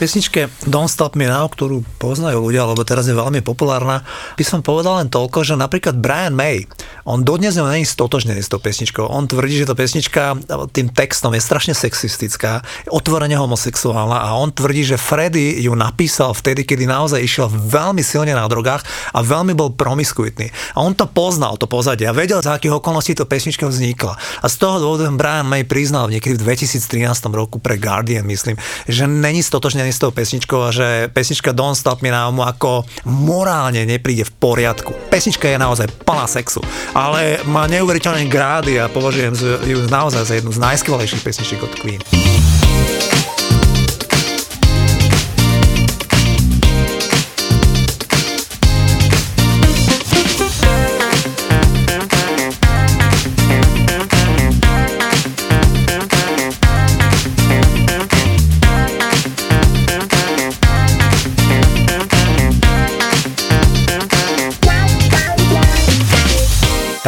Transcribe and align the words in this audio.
pesničke 0.00 0.48
Don't 0.64 0.88
Stop 0.88 1.12
Me 1.12 1.28
Now, 1.28 1.52
ktorú 1.52 1.84
poznajú 2.00 2.48
ľudia, 2.48 2.64
lebo 2.64 2.80
teraz 2.88 3.04
je 3.04 3.12
veľmi 3.12 3.44
populárna, 3.44 4.00
by 4.40 4.44
som 4.48 4.64
povedal 4.64 5.04
len 5.04 5.12
toľko, 5.12 5.44
že 5.44 5.60
napríklad 5.60 6.00
Brian 6.00 6.32
May, 6.32 6.64
on 7.04 7.20
dodnes 7.20 7.52
ňou 7.52 7.68
není 7.68 7.84
stotožnený 7.84 8.40
s 8.40 8.48
tou 8.48 8.56
pesničkou. 8.56 9.04
On 9.04 9.28
tvrdí, 9.28 9.60
že 9.60 9.68
tá 9.68 9.76
pesnička 9.76 10.40
tým 10.72 10.88
textom 10.88 11.36
je 11.36 11.44
strašne 11.44 11.76
sexistická, 11.76 12.64
otvorene 12.88 13.36
homosexuálna 13.36 14.24
a 14.24 14.40
on 14.40 14.48
tvrdí, 14.48 14.88
že 14.88 14.96
Freddy 14.96 15.60
ju 15.60 15.76
napísal 15.76 16.32
vtedy, 16.32 16.64
kedy 16.64 16.88
naozaj 16.88 17.20
išiel 17.20 17.52
veľmi 17.52 18.00
silne 18.00 18.32
na 18.32 18.48
drogách 18.48 18.80
a 19.12 19.20
veľmi 19.20 19.52
bol 19.52 19.76
promiskuitný. 19.76 20.48
A 20.72 20.80
on 20.80 20.96
to 20.96 21.04
poznal, 21.04 21.60
to 21.60 21.68
pozadie 21.68 22.08
a 22.08 22.16
vedel, 22.16 22.40
za 22.40 22.56
akých 22.56 22.80
okolností 22.80 23.12
to 23.12 23.28
pesnička 23.28 23.68
vznikla. 23.68 24.16
A 24.16 24.46
z 24.48 24.56
toho 24.56 24.80
dôvodu 24.80 25.12
Brian 25.12 25.44
May 25.44 25.68
priznal 25.68 26.08
niekedy 26.08 26.40
v 26.40 26.56
2013 26.56 27.04
roku 27.34 27.60
pre 27.60 27.76
Guardian, 27.76 28.24
myslím, 28.24 28.56
že 28.88 29.04
není 29.04 29.44
stotožnený 29.44 29.89
s 29.90 29.98
tou 29.98 30.14
pesničkou 30.14 30.60
a 30.62 30.70
že 30.70 31.10
pesnička 31.10 31.50
Don't 31.50 31.76
Stop 31.76 32.00
Me 32.00 32.14
Now 32.14 32.30
mu 32.30 32.46
ako 32.46 32.86
morálne 33.04 33.82
nepríde 33.82 34.24
v 34.26 34.32
poriadku. 34.38 34.94
Pesnička 35.10 35.50
je 35.50 35.58
naozaj 35.58 35.90
plná 36.06 36.26
sexu, 36.30 36.62
ale 36.94 37.42
má 37.50 37.66
neuveriteľné 37.66 38.30
grády 38.30 38.78
a 38.78 38.86
považujem 38.86 39.34
ju 39.66 39.78
naozaj 39.90 40.22
za 40.24 40.34
jednu 40.38 40.54
z 40.54 40.62
najskvelejších 40.62 41.22
pesničiek 41.26 41.60
od 41.60 41.74
Queen. 41.76 42.29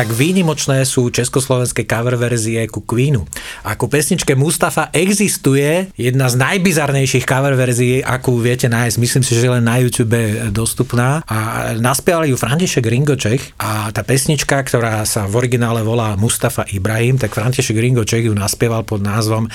Tak 0.02 0.18
výnimočné 0.18 0.82
sú 0.82 1.14
československé 1.14 1.86
cover 1.86 2.18
verzie 2.18 2.66
ku 2.66 2.82
Queenu. 2.82 3.22
A 3.62 3.78
pesničke 3.78 4.34
Mustafa 4.34 4.90
existuje 4.90 5.94
jedna 5.94 6.26
z 6.26 6.42
najbizarnejších 6.42 7.22
cover 7.22 7.54
verzií, 7.54 8.02
akú 8.02 8.34
viete 8.42 8.66
nájsť. 8.66 8.98
Myslím 8.98 9.22
si, 9.22 9.38
že 9.38 9.46
len 9.46 9.62
na 9.62 9.78
YouTube 9.78 10.50
dostupná. 10.50 11.22
A 11.30 11.70
naspievali 11.78 12.34
ju 12.34 12.36
František 12.40 12.82
Ringoček 12.82 13.54
a 13.62 13.94
tá 13.94 14.02
pesnička, 14.02 14.58
ktorá 14.66 15.06
sa 15.06 15.22
v 15.30 15.38
originále 15.38 15.86
volá 15.86 16.18
Mustafa 16.18 16.66
Ibrahim, 16.74 17.14
tak 17.14 17.38
František 17.38 17.78
Ringoček 17.78 18.26
ju 18.26 18.34
naspieval 18.34 18.82
pod 18.82 19.06
názvom 19.06 19.46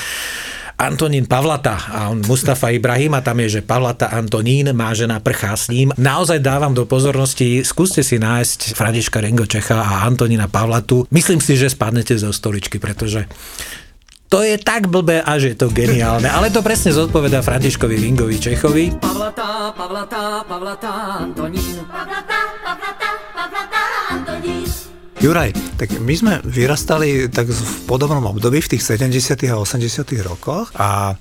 Antonín 0.77 1.25
Pavlata 1.25 1.73
a 1.89 2.13
on 2.13 2.21
Mustafa 2.21 2.69
Ibrahim 2.69 3.17
a 3.17 3.25
tam 3.25 3.41
je, 3.41 3.57
že 3.57 3.61
Pavlata 3.65 4.13
Antonín 4.13 4.69
má 4.77 4.93
žena 4.93 5.17
prchá 5.17 5.57
s 5.57 5.73
ním. 5.73 5.89
Naozaj 5.97 6.37
dávam 6.37 6.69
do 6.69 6.85
pozornosti, 6.85 7.65
skúste 7.65 8.05
si 8.05 8.21
nájsť 8.21 8.77
Františka 8.77 9.17
Rengo 9.17 9.49
Čecha 9.49 9.81
a 9.81 10.05
Antonína 10.05 10.45
Pavlatu. 10.45 11.09
Myslím 11.09 11.41
si, 11.41 11.57
že 11.57 11.73
spadnete 11.73 12.13
zo 12.21 12.29
stoličky, 12.29 12.77
pretože 12.77 13.25
to 14.29 14.45
je 14.45 14.61
tak 14.61 14.85
blbé, 14.85 15.25
až 15.25 15.49
je 15.49 15.55
to 15.57 15.73
geniálne. 15.73 16.29
Ale 16.29 16.53
to 16.53 16.61
presne 16.61 16.93
zodpoveda 16.93 17.41
Františkovi 17.41 17.97
Ringovi 17.97 18.37
Čechovi. 18.37 19.01
Pavlata, 19.01 19.73
Pavlata, 19.73 20.45
Pavlata, 20.45 20.91
Antonín. 21.25 21.81
Antonín. 21.89 22.36
Juraj, 25.17 25.49
tak 25.81 25.97
my 25.97 26.13
sme 26.13 26.33
vyrastali 26.45 27.25
tak 27.33 27.49
v 27.49 27.73
podobnom 27.89 28.21
období 28.21 28.61
v 28.61 28.77
tých 28.77 28.85
70. 28.85 29.49
a 29.49 29.57
80. 29.57 30.05
rokoch 30.21 30.69
a 30.77 31.17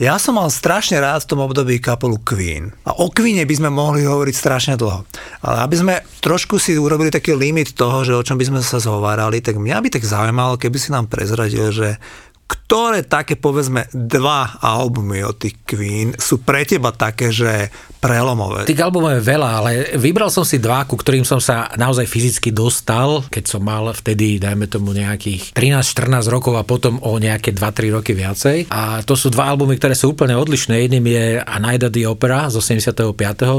ja 0.00 0.16
som 0.16 0.40
mal 0.40 0.48
strašne 0.48 0.96
rád 0.96 1.26
v 1.26 1.30
tom 1.34 1.44
období 1.44 1.76
kapelu 1.76 2.16
Queen. 2.24 2.72
A 2.88 2.96
o 3.02 3.12
Queene 3.12 3.44
by 3.44 3.54
sme 3.58 3.68
mohli 3.68 4.06
hovoriť 4.06 4.32
strašne 4.32 4.74
dlho. 4.80 5.04
Ale 5.44 5.56
aby 5.60 5.76
sme 5.76 5.94
trošku 6.22 6.56
si 6.56 6.78
urobili 6.78 7.12
taký 7.12 7.36
limit 7.36 7.76
toho, 7.76 8.00
že 8.06 8.16
o 8.16 8.24
čom 8.24 8.40
by 8.40 8.48
sme 8.48 8.60
sa 8.64 8.80
zhovárali, 8.80 9.44
tak 9.44 9.60
mňa 9.60 9.76
by 9.76 9.88
tak 9.92 10.08
zaujímalo, 10.08 10.54
keby 10.56 10.78
si 10.80 10.94
nám 10.94 11.10
prezradil, 11.10 11.68
že 11.74 12.00
ktoré 12.48 13.04
také 13.04 13.36
povedzme 13.36 13.84
dva 13.92 14.56
albumy 14.64 15.20
od 15.20 15.36
tých 15.36 15.60
Queen 15.68 16.16
sú 16.16 16.40
pre 16.40 16.64
teba 16.64 16.96
také, 16.96 17.28
že 17.28 17.68
prelomové? 18.00 18.64
Tých 18.64 18.80
albumov 18.80 19.20
je 19.20 19.22
veľa, 19.24 19.48
ale 19.60 19.70
vybral 20.00 20.32
som 20.32 20.46
si 20.46 20.56
dva, 20.56 20.86
ku 20.88 20.96
ktorým 20.96 21.28
som 21.28 21.42
sa 21.42 21.68
naozaj 21.76 22.08
fyzicky 22.08 22.54
dostal, 22.54 23.26
keď 23.28 23.44
som 23.44 23.60
mal 23.60 23.90
vtedy, 23.92 24.40
dajme 24.40 24.70
tomu 24.70 24.96
nejakých 24.96 25.52
13-14 25.52 26.32
rokov 26.32 26.54
a 26.56 26.64
potom 26.64 27.02
o 27.04 27.20
nejaké 27.20 27.52
2-3 27.52 27.96
roky 28.00 28.16
viacej. 28.16 28.72
A 28.72 29.04
to 29.04 29.18
sú 29.18 29.28
dva 29.28 29.50
albumy, 29.52 29.76
ktoré 29.76 29.92
sú 29.92 30.14
úplne 30.14 30.38
odlišné. 30.38 30.88
Jedným 30.88 31.04
je 31.04 31.24
A 31.42 31.56
Night 31.60 31.84
at 31.84 31.92
the 31.92 32.06
Opera 32.06 32.48
z 32.48 32.56
85. 32.56 33.12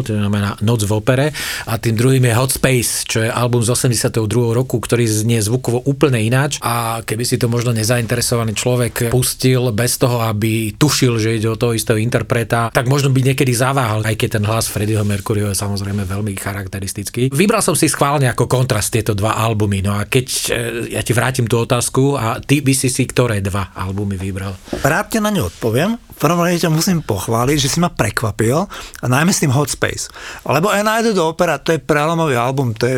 to 0.07 0.15
znamená 0.15 0.57
Noc 0.65 0.81
v 0.87 0.91
opere 0.97 1.27
a 1.67 1.77
tým 1.77 1.99
druhým 1.99 2.23
je 2.25 2.33
Hot 2.33 2.55
Space, 2.55 3.05
čo 3.05 3.21
je 3.21 3.29
album 3.29 3.61
z 3.61 3.75
82. 3.75 4.55
roku, 4.55 4.79
ktorý 4.79 5.05
znie 5.05 5.43
zvukovo 5.43 5.83
úplne 5.83 6.23
ináč 6.23 6.57
a 6.63 7.03
keby 7.03 7.27
si 7.27 7.35
to 7.35 7.51
možno 7.51 7.75
nezainteresovaný 7.75 8.55
človek 8.55 8.78
človek 8.79 9.11
pustil 9.11 9.75
bez 9.75 9.99
toho, 9.99 10.23
aby 10.23 10.71
tušil, 10.79 11.19
že 11.19 11.35
ide 11.35 11.51
o 11.51 11.59
toho 11.59 11.75
istého 11.75 11.99
interpreta, 11.99 12.71
tak 12.71 12.87
možno 12.87 13.11
by 13.11 13.19
niekedy 13.19 13.51
zaváhal, 13.51 14.07
aj 14.07 14.15
keď 14.15 14.39
ten 14.39 14.43
hlas 14.47 14.71
Freddieho 14.71 15.03
Mercuryho 15.03 15.51
je 15.51 15.59
samozrejme 15.59 16.07
veľmi 16.07 16.31
charakteristický. 16.39 17.27
Vybral 17.35 17.59
som 17.59 17.75
si 17.75 17.91
schválne 17.91 18.31
ako 18.31 18.47
kontrast 18.47 18.95
tieto 18.95 19.11
dva 19.11 19.35
albumy. 19.35 19.83
No 19.83 19.99
a 19.99 20.07
keď 20.07 20.27
e, 20.31 20.95
ja 20.95 21.03
ti 21.03 21.11
vrátim 21.11 21.43
tú 21.43 21.59
otázku 21.59 22.15
a 22.15 22.39
ty 22.39 22.63
by 22.63 22.71
si 22.71 22.87
si 22.87 23.03
ktoré 23.03 23.43
dva 23.43 23.75
albumy 23.75 24.15
vybral? 24.15 24.55
Rád 24.79 25.19
na 25.19 25.35
ňu 25.35 25.51
odpoviem 25.51 25.99
prvom 26.19 26.43
rade 26.43 26.59
ťa 26.59 26.69
musím 26.69 26.99
pochváliť, 26.99 27.57
že 27.57 27.71
si 27.71 27.79
ma 27.79 27.87
prekvapil 27.87 28.67
a 28.99 29.05
najmä 29.07 29.31
s 29.31 29.39
tým 29.39 29.55
Hot 29.55 29.71
Space. 29.71 30.11
Lebo 30.43 30.67
United 30.67 31.15
Opera, 31.15 31.55
to 31.63 31.71
je 31.71 31.79
prelomový 31.79 32.35
album, 32.35 32.75
to 32.75 32.85
je 32.85 32.97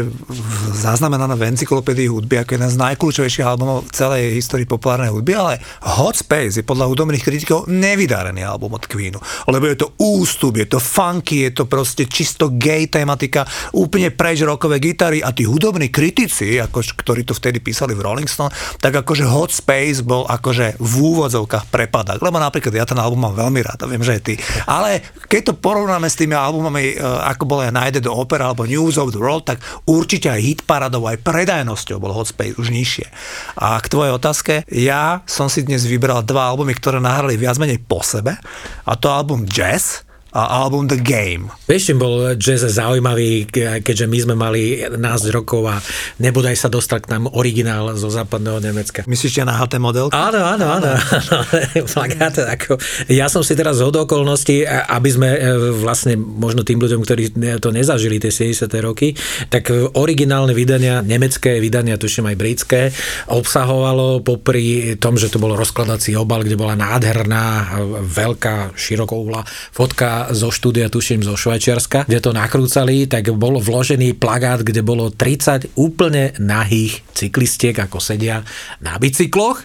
zaznamenané 0.82 1.38
v 1.38 1.54
encyklopédii 1.54 2.10
hudby 2.10 2.42
ako 2.42 2.58
jeden 2.58 2.72
z 2.74 2.82
najkľúčovejších 2.82 3.46
albumov 3.46 3.86
celej 3.94 4.34
histórii 4.34 4.66
populárnej 4.66 5.14
hudby, 5.14 5.38
ale 5.38 5.62
Hot 5.86 6.18
Space 6.18 6.58
je 6.58 6.66
podľa 6.66 6.90
hudobných 6.90 7.22
kritikov 7.22 7.70
nevydarený 7.70 8.42
album 8.42 8.74
od 8.74 8.90
Queenu. 8.90 9.22
Lebo 9.46 9.70
je 9.70 9.78
to 9.78 9.94
ústup, 10.02 10.58
je 10.58 10.66
to 10.66 10.82
funky, 10.82 11.46
je 11.46 11.62
to 11.62 11.70
proste 11.70 12.10
čisto 12.10 12.50
gay 12.58 12.90
tematika, 12.90 13.46
úplne 13.78 14.10
preč 14.10 14.42
rokové 14.42 14.82
gitary 14.82 15.22
a 15.22 15.30
tí 15.30 15.46
hudobní 15.46 15.94
kritici, 15.94 16.58
ako, 16.58 16.82
ktorí 16.98 17.22
to 17.22 17.38
vtedy 17.38 17.62
písali 17.62 17.94
v 17.94 18.02
Rolling 18.02 18.30
Stone, 18.32 18.50
tak 18.82 18.98
akože 18.98 19.30
Hot 19.30 19.54
Space 19.54 20.02
bol 20.02 20.26
akože 20.26 20.82
v 20.82 20.94
úvodzovkách 20.98 21.70
prepadak. 21.70 22.18
Lebo 22.24 22.42
napríklad 22.42 22.74
ja 22.74 22.86
ten 22.88 22.98
album 22.98 23.11
album 23.12 23.28
mám 23.28 23.36
veľmi 23.36 23.60
rád 23.60 23.84
viem, 23.92 24.00
že 24.00 24.16
aj 24.16 24.24
ty. 24.24 24.40
Ale 24.64 25.04
keď 25.28 25.52
to 25.52 25.54
porovnáme 25.60 26.08
s 26.08 26.16
tými 26.16 26.32
albumami, 26.32 26.96
e, 26.96 27.04
ako 27.04 27.44
aj 27.68 27.76
Night 27.76 28.00
do 28.00 28.16
Opera 28.16 28.48
alebo 28.48 28.64
News 28.64 28.96
of 28.96 29.12
the 29.12 29.20
World, 29.20 29.44
tak 29.44 29.60
určite 29.84 30.32
aj 30.32 30.40
hit 30.40 30.60
paradou, 30.64 31.04
aj 31.12 31.20
predajnosťou 31.20 32.00
bol 32.00 32.16
Hot 32.16 32.32
Space 32.32 32.56
už 32.56 32.72
nižšie. 32.72 33.12
A 33.60 33.76
k 33.84 33.92
tvojej 33.92 34.16
otázke, 34.16 34.54
ja 34.72 35.20
som 35.28 35.52
si 35.52 35.68
dnes 35.68 35.84
vybral 35.84 36.24
dva 36.24 36.48
albumy, 36.56 36.72
ktoré 36.72 37.04
nahrali 37.04 37.36
viac 37.36 37.60
menej 37.60 37.84
po 37.84 38.00
sebe. 38.00 38.40
A 38.88 38.96
to 38.96 39.12
album 39.12 39.44
Jazz, 39.44 40.08
a 40.32 40.64
album 40.64 40.88
The 40.88 41.00
Game. 41.04 41.52
Vieš, 41.68 41.92
čím 41.92 42.00
bol 42.00 42.40
jazz 42.40 42.64
zaujímavý, 42.64 43.52
keďže 43.84 44.08
my 44.08 44.18
sme 44.24 44.36
mali 44.40 44.80
11 44.80 45.28
rokov 45.36 45.68
a 45.68 45.76
nebodaj 46.24 46.56
sa 46.56 46.72
dostal 46.72 47.04
k 47.04 47.12
nám 47.12 47.28
originál 47.36 47.92
zo 48.00 48.08
západného 48.08 48.64
Nemecka. 48.64 49.04
Myslíš, 49.04 49.44
že 49.44 49.44
na 49.44 49.60
HT 49.60 49.76
model? 49.84 50.08
Áno, 50.16 50.40
áno, 50.40 50.66
áno. 50.72 50.92
ako, 52.56 52.80
ja 53.12 53.28
som 53.28 53.44
si 53.44 53.60
teraz 53.60 53.84
z 53.84 53.92
okolností, 53.92 54.64
aby 54.68 55.10
sme 55.12 55.30
e, 55.36 55.40
vlastne 55.84 56.16
možno 56.16 56.64
tým 56.64 56.80
ľuďom, 56.80 57.04
ktorí 57.04 57.24
to 57.60 57.76
nezažili 57.76 58.16
tie 58.24 58.32
70. 58.32 58.72
roky, 58.80 59.12
tak 59.52 59.68
originálne 60.00 60.56
vydania, 60.56 61.04
nemecké 61.04 61.60
vydania, 61.60 62.00
tuším 62.00 62.32
aj 62.32 62.40
britské, 62.40 62.82
obsahovalo 63.28 64.24
popri 64.24 64.96
tom, 64.96 65.20
že 65.20 65.28
to 65.28 65.44
bol 65.44 65.52
rozkladací 65.60 66.16
obal, 66.16 66.48
kde 66.48 66.56
bola 66.56 66.80
nádherná, 66.80 67.76
veľká, 68.08 68.80
širokouhla 68.80 69.44
fotka 69.76 70.21
videa 70.22 70.34
zo 70.34 70.50
štúdia, 70.54 70.88
tuším, 70.90 71.26
zo 71.26 71.34
Švajčiarska, 71.34 72.06
kde 72.06 72.20
to 72.22 72.32
nakrúcali, 72.34 73.10
tak 73.10 73.34
bol 73.34 73.58
vložený 73.58 74.18
plagát, 74.18 74.62
kde 74.62 74.86
bolo 74.86 75.10
30 75.10 75.74
úplne 75.78 76.34
nahých 76.38 77.02
cyklistiek, 77.14 77.74
ako 77.78 77.98
sedia 77.98 78.46
na 78.82 78.98
bicykloch 78.98 79.62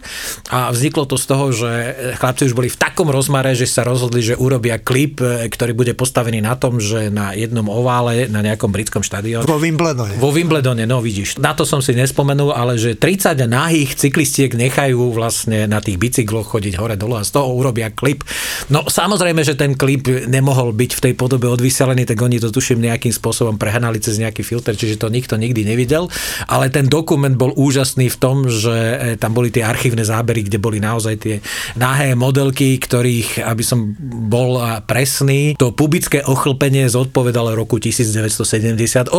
a 0.52 0.72
vzniklo 0.72 1.04
to 1.08 1.16
z 1.20 1.26
toho, 1.26 1.46
že 1.52 1.70
chlapci 2.20 2.48
už 2.48 2.54
boli 2.56 2.68
v 2.68 2.78
takom 2.78 3.08
rozmare, 3.08 3.52
že 3.56 3.68
sa 3.68 3.84
rozhodli, 3.84 4.24
že 4.24 4.38
urobia 4.38 4.80
klip, 4.80 5.20
e, 5.20 5.48
ktorý 5.48 5.72
bude 5.72 5.92
postavený 5.96 6.44
na 6.44 6.56
tom, 6.56 6.80
že 6.80 7.08
na 7.08 7.32
jednom 7.32 7.66
ovále, 7.68 8.28
na 8.28 8.44
nejakom 8.44 8.70
britskom 8.72 9.02
štadióne. 9.04 9.48
Vo 9.48 9.60
Wimbledone. 9.60 10.20
Vo 10.20 10.30
Wimbledone, 10.32 10.84
no 10.84 11.00
vidíš. 11.00 11.40
Na 11.40 11.56
to 11.56 11.64
som 11.64 11.80
si 11.80 11.96
nespomenul, 11.96 12.52
ale 12.52 12.76
že 12.76 12.98
30 12.98 13.38
nahých 13.48 13.96
cyklistiek 13.96 14.52
nechajú 14.52 15.12
vlastne 15.12 15.64
na 15.68 15.80
tých 15.80 15.96
bicykloch 15.96 16.52
chodiť 16.52 16.74
hore 16.76 16.96
dole 16.98 17.22
a 17.22 17.24
z 17.24 17.32
toho 17.32 17.56
urobia 17.56 17.88
klip. 17.92 18.26
No 18.68 18.84
samozrejme, 18.86 19.40
že 19.42 19.56
ten 19.56 19.72
klip 19.74 20.06
nemohol 20.46 20.70
byť 20.70 20.90
v 20.94 21.04
tej 21.10 21.14
podobe 21.18 21.50
odvyselený, 21.50 22.06
tak 22.06 22.22
oni 22.22 22.38
to 22.38 22.54
tuším 22.54 22.78
nejakým 22.78 23.10
spôsobom 23.10 23.58
prehnali 23.58 23.98
cez 23.98 24.22
nejaký 24.22 24.46
filter, 24.46 24.78
čiže 24.78 25.02
to 25.02 25.10
nikto 25.10 25.34
nikdy 25.34 25.66
nevidel, 25.66 26.06
ale 26.46 26.70
ten 26.70 26.86
dokument 26.86 27.34
bol 27.34 27.50
úžasný 27.58 28.06
v 28.06 28.14
tom, 28.14 28.46
že 28.46 28.70
e, 28.70 29.18
tam 29.18 29.34
boli 29.34 29.50
tie 29.50 29.66
archívne 29.66 30.06
zábery, 30.06 30.46
kde 30.46 30.62
boli 30.62 30.78
naozaj 30.78 31.14
tie 31.18 31.42
nahé 31.74 32.14
modelky, 32.14 32.78
ktorých, 32.78 33.42
aby 33.42 33.64
som 33.66 33.90
bol 34.30 34.62
presný, 34.86 35.58
to 35.58 35.74
pubické 35.74 36.22
ochlpenie 36.22 36.86
zodpovedalo 36.86 37.58
roku 37.58 37.82
1978. 37.82 39.10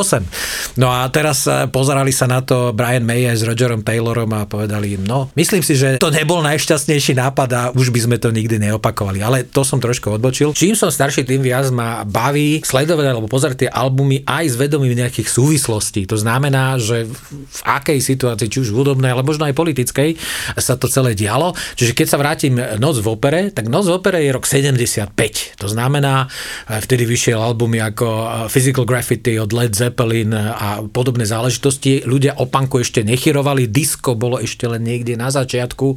No 0.80 0.88
a 0.88 1.12
teraz 1.12 1.44
e, 1.44 1.68
pozerali 1.68 2.16
sa 2.16 2.32
na 2.32 2.40
to 2.40 2.72
Brian 2.72 3.04
May 3.04 3.28
aj 3.28 3.44
s 3.44 3.44
Rogerom 3.44 3.84
Taylorom 3.84 4.32
a 4.32 4.48
povedali 4.48 4.96
im, 4.96 5.04
no, 5.04 5.28
myslím 5.36 5.60
si, 5.60 5.76
že 5.76 6.00
to 6.00 6.08
nebol 6.08 6.40
najšťastnejší 6.40 7.20
nápad 7.20 7.50
a 7.52 7.62
už 7.76 7.92
by 7.92 8.00
sme 8.00 8.16
to 8.16 8.32
nikdy 8.32 8.56
neopakovali. 8.64 9.20
Ale 9.20 9.44
to 9.44 9.68
som 9.68 9.84
trošku 9.84 10.08
odbočil. 10.16 10.56
Čím 10.56 10.78
som 10.78 10.88
starší, 10.88 11.17
tým 11.24 11.42
viac 11.42 11.70
ma 11.72 12.04
baví 12.04 12.62
sledovať 12.66 13.06
alebo 13.08 13.32
pozerať 13.32 13.66
tie 13.66 13.70
albumy 13.72 14.26
aj 14.26 14.46
s 14.52 14.56
vedomím 14.60 14.98
nejakých 14.98 15.30
súvislostí. 15.30 16.10
To 16.10 16.18
znamená, 16.20 16.76
že 16.82 17.08
v 17.08 17.62
akej 17.64 18.02
situácii, 18.02 18.52
či 18.52 18.62
už 18.66 18.74
hudobnej, 18.74 19.14
ale 19.14 19.24
možno 19.24 19.48
aj 19.48 19.56
politickej, 19.56 20.18
sa 20.58 20.76
to 20.76 20.90
celé 20.90 21.14
dialo. 21.14 21.54
Čiže 21.78 21.94
keď 21.94 22.08
sa 22.10 22.18
vrátim 22.18 22.58
Noc 22.82 23.00
v 23.00 23.08
opere, 23.08 23.42
tak 23.54 23.70
Noc 23.72 23.88
v 23.88 23.98
opere 23.98 24.20
je 24.26 24.34
rok 24.34 24.44
75. 24.44 25.14
To 25.62 25.68
znamená, 25.70 26.28
vtedy 26.68 27.06
vyšiel 27.06 27.40
albumy 27.40 27.80
ako 27.80 28.08
Physical 28.52 28.84
Graffiti 28.84 29.38
od 29.38 29.54
Led 29.54 29.78
Zeppelin 29.78 30.34
a 30.34 30.82
podobné 30.84 31.24
záležitosti. 31.24 32.04
Ľudia 32.04 32.42
o 32.42 32.50
punku 32.50 32.82
ešte 32.82 33.06
nechyrovali, 33.06 33.70
disco 33.70 34.18
bolo 34.18 34.42
ešte 34.42 34.66
len 34.66 34.82
niekde 34.82 35.14
na 35.14 35.30
začiatku, 35.30 35.94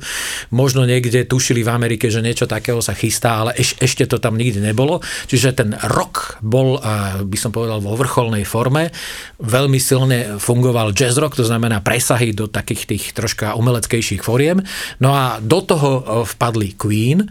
možno 0.52 0.84
niekde 0.84 1.24
tušili 1.24 1.64
v 1.64 1.70
Amerike, 1.72 2.12
že 2.12 2.20
niečo 2.20 2.44
takého 2.44 2.82
sa 2.84 2.92
chystá, 2.92 3.46
ale 3.46 3.56
eš, 3.56 3.78
ešte 3.80 4.04
to 4.04 4.20
tam 4.20 4.36
nikdy 4.36 4.60
nebolo. 4.60 5.00
Čiže 5.26 5.56
ten 5.56 5.70
rok 5.90 6.40
bol, 6.44 6.80
by 7.24 7.38
som 7.38 7.50
povedal, 7.54 7.82
vo 7.82 7.96
vrcholnej 7.96 8.44
forme. 8.44 8.92
Veľmi 9.40 9.78
silne 9.80 10.36
fungoval 10.36 10.92
jazz 10.92 11.16
rock, 11.16 11.38
to 11.38 11.46
znamená 11.46 11.80
presahy 11.80 12.34
do 12.34 12.50
takých 12.50 12.90
tých 12.90 13.04
troška 13.16 13.56
umeleckejších 13.56 14.22
foriem. 14.22 14.62
No 15.00 15.14
a 15.16 15.40
do 15.40 15.64
toho 15.64 16.24
vpadli 16.28 16.76
Queen, 16.76 17.24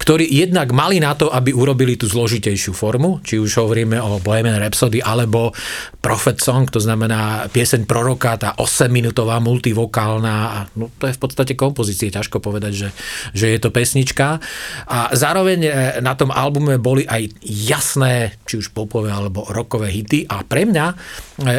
ktorí 0.00 0.24
jednak 0.32 0.72
mali 0.72 0.96
na 0.96 1.12
to, 1.12 1.28
aby 1.28 1.52
urobili 1.52 2.00
tú 2.00 2.08
zložitejšiu 2.08 2.72
formu, 2.72 3.20
či 3.20 3.36
už 3.36 3.60
hovoríme 3.60 4.00
o 4.00 4.16
Bohemian 4.24 4.56
Rhapsody 4.56 5.04
alebo 5.04 5.52
Prophet 6.00 6.40
Song, 6.40 6.64
to 6.72 6.80
znamená 6.80 7.52
pieseň 7.52 7.84
proroka, 7.84 8.40
tá 8.40 8.56
8-minútová 8.56 9.36
multivokálna, 9.44 10.64
no 10.72 10.88
to 10.96 11.04
je 11.04 11.12
v 11.12 11.20
podstate 11.20 11.52
kompozície, 11.52 12.08
ťažko 12.08 12.40
povedať, 12.40 12.72
že, 12.72 12.88
že 13.36 13.46
je 13.52 13.58
to 13.60 13.68
pesnička. 13.68 14.40
A 14.88 15.12
zároveň 15.12 15.68
e, 15.68 15.70
na 16.00 16.16
tom 16.16 16.32
albume 16.32 16.80
boli 16.80 17.04
aj 17.04 17.19
jasné, 17.44 18.40
či 18.48 18.62
už 18.62 18.72
popové 18.72 19.12
alebo 19.12 19.44
rokové 19.50 19.92
hity. 19.92 20.24
A 20.30 20.40
pre 20.46 20.64
mňa 20.64 20.86
e, 20.88 20.94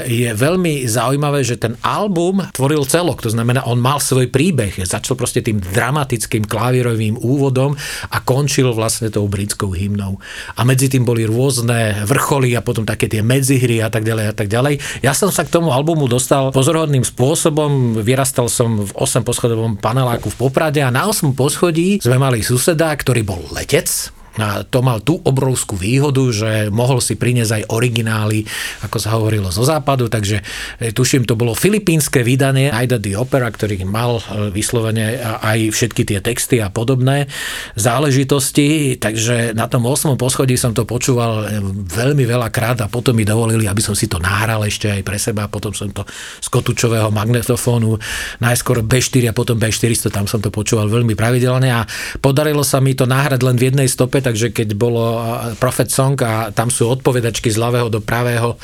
je 0.10 0.30
veľmi 0.34 0.88
zaujímavé, 0.90 1.46
že 1.46 1.62
ten 1.62 1.78
album 1.86 2.42
tvoril 2.56 2.88
celok, 2.88 3.22
to 3.22 3.30
znamená, 3.30 3.68
on 3.69 3.78
mal 3.78 4.02
svoj 4.02 4.31
príbeh, 4.31 4.74
začal 4.81 5.13
proste 5.19 5.46
tým 5.46 5.62
dramatickým 5.62 6.48
klavírovým 6.48 7.19
úvodom 7.19 7.78
a 8.10 8.18
končil 8.24 8.74
vlastne 8.74 9.12
tou 9.12 9.28
britskou 9.28 9.75
hymnou. 9.75 10.18
A 10.58 10.66
medzi 10.66 10.88
tým 10.88 11.06
boli 11.06 11.28
rôzne 11.28 12.08
vrcholy 12.08 12.56
a 12.58 12.66
potom 12.66 12.88
také 12.88 13.12
tie 13.12 13.22
medzihry 13.22 13.84
a 13.84 13.92
tak 13.92 14.08
ďalej 14.08 14.25
a 14.31 14.34
tak 14.34 14.48
ďalej. 14.48 15.04
Ja 15.06 15.12
som 15.12 15.30
sa 15.30 15.44
k 15.44 15.54
tomu 15.54 15.69
albumu 15.75 16.08
dostal 16.08 16.56
pozorhodným 16.56 17.04
spôsobom, 17.04 18.00
vyrastal 18.02 18.48
som 18.48 18.88
v 18.88 18.92
8 18.96 19.28
poschodovom 19.28 19.75
paneláku 19.78 20.31
v 20.31 20.40
Poprade 20.48 20.80
a 20.80 20.94
na 20.94 21.10
8 21.10 21.36
poschodí 21.36 22.00
sme 22.00 22.16
mali 22.16 22.40
suseda, 22.46 22.94
ktorý 22.94 23.22
bol 23.25 23.42
letec, 23.52 24.20
a 24.39 24.63
to 24.63 24.80
mal 24.80 25.04
tú 25.04 25.19
obrovskú 25.19 25.75
výhodu, 25.75 26.24
že 26.31 26.51
mohol 26.72 27.04
si 27.04 27.19
priniesť 27.19 27.51
aj 27.51 27.63
originály, 27.68 28.48
ako 28.88 28.98
sa 29.01 29.19
hovorilo 29.19 29.51
zo 29.51 29.68
západu, 29.68 30.07
takže 30.07 30.39
e, 30.80 30.95
tuším, 30.95 31.28
to 31.28 31.36
bolo 31.36 31.51
filipínske 31.51 32.24
vydanie 32.24 32.72
Aida 32.72 32.95
the 32.95 33.12
Opera, 33.19 33.51
ktorý 33.51 33.83
mal 33.83 34.24
e, 34.24 34.48
vyslovene 34.56 35.19
aj 35.19 35.75
všetky 35.75 36.07
tie 36.07 36.19
texty 36.24 36.63
a 36.63 36.72
podobné 36.72 37.28
záležitosti, 37.75 38.95
takže 38.95 39.51
na 39.51 39.68
tom 39.68 39.83
8. 39.83 40.16
poschodí 40.16 40.56
som 40.56 40.72
to 40.72 40.88
počúval 40.88 41.51
e, 41.51 41.60
veľmi 41.92 42.24
veľa 42.24 42.48
krát 42.56 42.80
a 42.80 42.88
potom 42.88 43.12
mi 43.12 43.27
dovolili, 43.27 43.68
aby 43.68 43.84
som 43.84 44.00
si 44.00 44.07
to 44.07 44.16
nahral 44.16 44.63
ešte 44.63 44.88
aj 44.88 45.01
pre 45.04 45.19
seba, 45.19 45.51
potom 45.51 45.75
som 45.75 45.92
to 45.92 46.07
z 46.39 46.48
kotúčového 46.48 47.12
magnetofónu, 47.12 48.00
najskôr 48.39 48.80
B4 48.80 49.27
a 49.27 49.36
potom 49.36 49.60
B400, 49.60 50.07
tam 50.07 50.24
som 50.24 50.39
to 50.39 50.48
počúval 50.48 50.88
veľmi 50.88 51.19
pravidelne. 51.19 51.68
A 51.68 51.84
podarilo 52.24 52.63
sa 52.63 52.80
mi 52.80 52.95
to 52.95 53.04
nahrať 53.04 53.44
len 53.44 53.60
v 53.60 53.68
jednej 53.74 53.92
stope, 53.92 54.20
takže 54.21 54.53
keď 54.53 54.77
bolo 54.77 55.19
Prophet 55.57 55.89
Song 55.89 56.15
a 56.21 56.53
tam 56.53 56.69
sú 56.69 56.88
odpovedačky 56.88 57.50
z 57.50 57.57
ľavého 57.57 57.89
do 57.91 58.00
pravého 58.00 58.56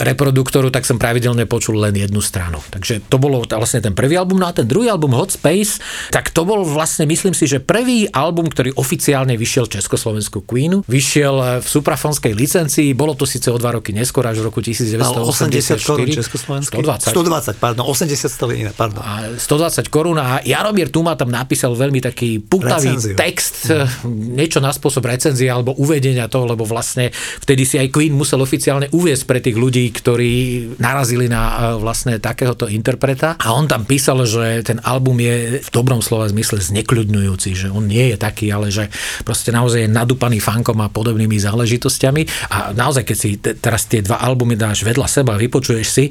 reproduktoru, 0.00 0.72
tak 0.72 0.88
som 0.88 0.96
pravidelne 0.96 1.44
počul 1.44 1.78
len 1.78 1.94
jednu 1.94 2.18
stranu. 2.24 2.58
Takže 2.72 3.04
to 3.06 3.16
bolo 3.20 3.44
vlastne 3.44 3.84
ten 3.84 3.94
prvý 3.94 4.16
album. 4.16 4.40
No 4.40 4.48
a 4.48 4.52
ten 4.56 4.64
druhý 4.64 4.88
album 4.88 5.12
Hot 5.14 5.36
Space, 5.36 5.78
tak 6.08 6.32
to 6.32 6.48
bol 6.48 6.64
vlastne, 6.64 7.04
myslím 7.04 7.36
si, 7.36 7.44
že 7.44 7.60
prvý 7.60 8.08
album, 8.10 8.48
ktorý 8.48 8.74
oficiálne 8.78 9.36
vyšiel 9.36 9.68
Československu 9.68 10.42
Queenu. 10.48 10.86
Vyšiel 10.88 11.36
e, 11.36 11.46
v 11.60 11.66
suprafonskej 11.66 12.32
licencii, 12.32 12.96
bolo 12.96 13.12
to 13.12 13.28
síce 13.28 13.52
o 13.52 13.58
dva 13.60 13.76
roky 13.76 13.92
neskôr, 13.92 14.24
až 14.24 14.40
v 14.40 14.48
roku 14.48 14.64
1984. 14.64 15.76
80 15.76 15.84
korún 15.84 16.08
Československý? 16.08 16.76
120. 16.80 17.12
120, 17.12 17.62
pardon, 17.62 17.84
80 17.84 18.30
stali 18.30 18.54
iné, 18.64 18.72
pardon. 18.72 19.02
A 19.04 19.36
120 19.36 19.92
korún 19.92 20.16
a 20.16 20.40
Jaromír 20.40 20.88
Tuma 20.88 21.18
tam 21.18 21.28
napísal 21.28 21.76
veľmi 21.76 22.00
taký 22.00 22.40
putavý 22.40 22.96
Recenziu. 22.96 23.14
text, 23.18 23.68
mm. 23.68 24.38
niečo 24.38 24.58
na 24.62 24.69
na 24.70 24.74
spôsob 24.74 25.10
recenzie 25.10 25.50
alebo 25.50 25.74
uvedenia 25.74 26.30
toho, 26.30 26.46
lebo 26.46 26.62
vlastne 26.62 27.10
vtedy 27.42 27.66
si 27.66 27.76
aj 27.82 27.90
Queen 27.90 28.14
musel 28.14 28.38
oficiálne 28.38 28.86
uviesť 28.94 29.24
pre 29.26 29.42
tých 29.42 29.58
ľudí, 29.58 29.90
ktorí 29.90 30.32
narazili 30.78 31.26
na 31.26 31.42
e, 31.42 31.82
vlastne 31.82 32.22
takéhoto 32.22 32.70
interpreta. 32.70 33.34
A 33.42 33.50
on 33.50 33.66
tam 33.66 33.82
písal, 33.82 34.22
že 34.22 34.62
ten 34.62 34.78
album 34.86 35.18
je 35.18 35.58
v 35.58 35.70
dobrom 35.74 35.98
slova 35.98 36.30
zmysle 36.30 36.62
znekľudňujúci, 36.62 37.50
že 37.58 37.68
on 37.74 37.90
nie 37.90 38.14
je 38.14 38.16
taký, 38.16 38.54
ale 38.54 38.70
že 38.70 38.86
proste 39.26 39.50
naozaj 39.50 39.88
je 39.88 39.90
nadúpaný 39.90 40.38
fankom 40.38 40.78
a 40.78 40.92
podobnými 40.92 41.34
záležitosťami. 41.40 42.52
A 42.54 42.70
naozaj, 42.70 43.02
keď 43.02 43.16
si 43.16 43.28
teraz 43.40 43.90
tie 43.90 44.04
dva 44.04 44.22
albumy 44.22 44.54
dáš 44.54 44.86
vedľa 44.86 45.10
seba, 45.10 45.40
vypočuješ 45.40 45.88
si 45.90 46.04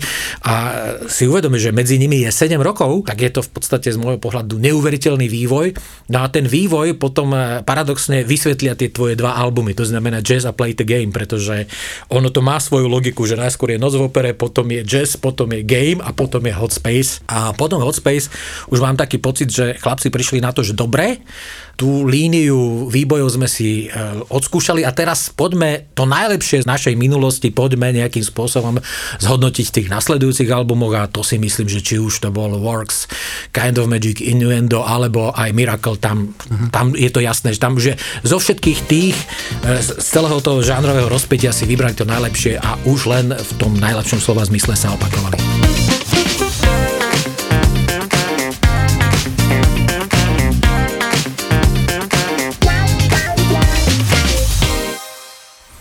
a 0.44 0.54
si 1.06 1.30
uvedomíš, 1.30 1.70
že 1.70 1.72
medzi 1.72 1.96
nimi 2.02 2.26
je 2.26 2.32
7 2.34 2.58
rokov, 2.60 3.06
tak 3.06 3.22
je 3.22 3.32
to 3.32 3.42
v 3.46 3.52
podstate 3.54 3.88
z 3.94 3.98
môjho 4.02 4.18
pohľadu 4.18 4.58
neuveriteľný 4.58 5.30
vývoj. 5.30 5.78
No 6.10 6.26
a 6.26 6.28
ten 6.28 6.50
vývoj 6.50 6.98
potom 6.98 7.32
e, 7.32 7.62
paradoxne 7.62 8.26
vysvetlí 8.26 8.49
vysvetlia 8.50 8.74
tie 8.74 8.90
tvoje 8.90 9.14
dva 9.14 9.38
albumy, 9.38 9.78
to 9.78 9.86
znamená 9.86 10.26
Jazz 10.26 10.50
a 10.50 10.58
Play 10.58 10.74
the 10.74 10.82
Game, 10.82 11.14
pretože 11.14 11.70
ono 12.10 12.34
to 12.34 12.42
má 12.42 12.58
svoju 12.58 12.90
logiku, 12.90 13.30
že 13.30 13.38
najskôr 13.38 13.78
je 13.78 13.78
Noc 13.78 13.94
v 13.94 14.10
opere, 14.10 14.34
potom 14.34 14.66
je 14.74 14.82
Jazz, 14.82 15.22
potom 15.22 15.54
je 15.54 15.62
Game 15.62 16.02
a 16.02 16.10
potom 16.10 16.42
je 16.42 16.54
Hot 16.58 16.74
Space. 16.74 17.22
A 17.30 17.54
potom 17.54 17.78
Hot 17.86 17.94
Space 17.94 18.34
už 18.74 18.82
mám 18.82 18.98
taký 18.98 19.22
pocit, 19.22 19.54
že 19.54 19.78
chlapci 19.78 20.10
prišli 20.10 20.42
na 20.42 20.50
to, 20.50 20.66
že 20.66 20.74
dobre, 20.74 21.22
tú 21.80 22.04
líniu 22.04 22.92
výbojov 22.92 23.40
sme 23.40 23.48
si 23.48 23.88
e, 23.88 23.96
odskúšali 24.28 24.84
a 24.84 24.92
teraz 24.92 25.32
poďme 25.32 25.88
to 25.96 26.04
najlepšie 26.04 26.68
z 26.68 26.68
našej 26.68 27.00
minulosti, 27.00 27.56
poďme 27.56 27.96
nejakým 27.96 28.20
spôsobom 28.20 28.84
zhodnotiť 29.24 29.66
v 29.72 29.76
tých 29.80 29.88
nasledujúcich 29.88 30.52
albumoch 30.52 30.92
a 31.00 31.08
to 31.08 31.24
si 31.24 31.40
myslím, 31.40 31.72
že 31.72 31.80
či 31.80 31.96
už 31.96 32.20
to 32.20 32.36
bol 32.36 32.52
Works, 32.52 33.08
Kind 33.56 33.80
of 33.80 33.88
Magic, 33.88 34.20
Innuendo 34.20 34.84
alebo 34.84 35.32
aj 35.32 35.56
Miracle, 35.56 35.96
tam, 35.96 36.36
uh-huh. 36.36 36.68
tam 36.68 36.92
je 37.00 37.08
to 37.08 37.24
jasné, 37.24 37.56
že 37.56 37.64
tam, 37.64 37.80
že 37.80 37.96
zo 38.28 38.44
všetkých 38.44 38.80
tých 38.92 39.16
e, 39.64 39.80
z 39.80 40.04
celého 40.04 40.44
toho 40.44 40.60
žánrového 40.60 41.08
rozpätia 41.08 41.56
si 41.56 41.64
vybrali 41.64 41.96
to 41.96 42.04
najlepšie 42.04 42.60
a 42.60 42.76
už 42.84 43.08
len 43.08 43.32
v 43.32 43.52
tom 43.56 43.72
najlepšom 43.80 44.20
slova 44.20 44.44
zmysle 44.44 44.76
sa 44.76 44.92
opakovali. 44.92 45.49